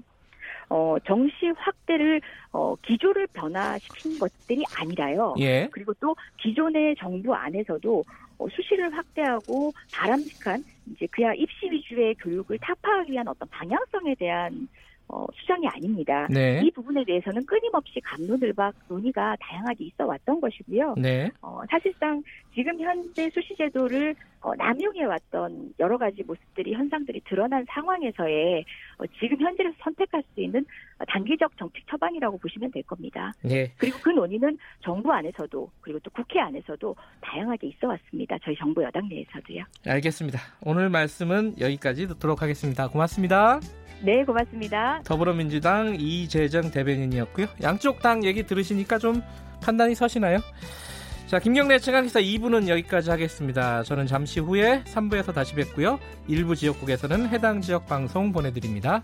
어, 0.74 0.98
정시 1.06 1.52
확대를 1.56 2.20
어, 2.52 2.76
기조를 2.78 3.28
변화시킨 3.28 4.18
것들이 4.18 4.64
아니라요. 4.76 5.36
예. 5.38 5.70
그리고 5.72 5.94
또 6.00 6.16
기존의 6.42 6.96
정부 6.98 7.36
안에서도 7.36 8.04
어, 8.40 8.48
수시를 8.50 8.92
확대하고 8.98 9.72
바람직한 9.92 10.64
이제 10.92 11.06
그야 11.12 11.32
입시 11.36 11.70
위주의 11.70 12.16
교육을 12.16 12.58
타파하기 12.60 13.12
위한 13.12 13.28
어떤 13.28 13.48
방향성에 13.50 14.16
대한 14.16 14.68
어, 15.08 15.26
수정이 15.34 15.68
아닙니다. 15.68 16.28
네. 16.30 16.62
이 16.64 16.72
부분에 16.72 17.04
대해서는 17.06 17.46
끊임없이 17.46 18.00
감론을박 18.02 18.74
논의가 18.88 19.36
다양하게 19.40 19.86
있어 19.86 20.06
왔던 20.06 20.42
것이고요. 20.42 20.96
네. 20.98 21.30
어, 21.42 21.62
사실상 21.70 22.24
지금 22.56 22.80
현재 22.80 23.30
수시 23.30 23.56
제도를 23.56 24.16
어, 24.42 24.54
남용해 24.56 25.04
왔던 25.06 25.74
여러 25.80 25.98
가지 25.98 26.24
모습들이 26.24 26.74
현상들이 26.74 27.22
드러난 27.26 27.66
상황에서의 27.70 28.66
어, 28.98 29.06
지금 29.20 29.40
현재를 29.40 29.74
선택할 29.80 30.24
수 30.34 30.42
있는 30.42 30.66
단기적 31.08 31.58
정책 31.58 31.88
처방이라고 31.88 32.38
보시면 32.38 32.72
될 32.72 32.84
겁니다. 32.84 33.34
네. 33.42 33.72
그리고 33.78 33.98
그 34.02 34.10
논의는 34.10 34.58
정부 34.82 35.12
안에서도 35.12 35.70
그리고 35.82 36.00
또 36.00 36.10
국회 36.12 36.40
안에서도 36.40 36.96
다양하게 37.22 37.68
있어 37.68 37.88
왔습니다. 37.88 38.38
저희 38.44 38.56
정부 38.56 38.84
여당 38.84 39.08
내에서도요. 39.08 39.64
알겠습니다. 39.88 40.40
오늘 40.62 40.90
말씀은 40.90 41.56
여기까지 41.60 42.08
듣도록 42.08 42.42
하겠습니다. 42.42 42.88
고맙습니다. 42.88 43.60
네, 44.04 44.26
고맙습니다. 44.26 45.02
더불어민주당 45.06 45.96
이재정 45.98 46.72
대변인이었고요. 46.72 47.48
양쪽 47.62 48.02
당 48.02 48.26
얘기 48.26 48.44
들으시니까 48.46 49.00
좀 49.00 49.22
판단이 49.62 49.96
서시나요? 49.96 50.40
자, 51.28 51.40
김경래 51.40 51.80
최강기사 51.80 52.20
2부는 52.20 52.68
여기까지 52.68 53.10
하겠습니다. 53.10 53.82
저는 53.84 54.06
잠시 54.06 54.42
후에 54.42 54.84
3부에서 54.84 55.34
다시 55.34 55.56
뵙고요. 55.56 56.00
일부 56.28 56.54
지역국에서는 56.54 57.30
해당 57.30 57.62
지역 57.62 57.88
방송 57.88 58.34
보내드립니다. 58.34 59.04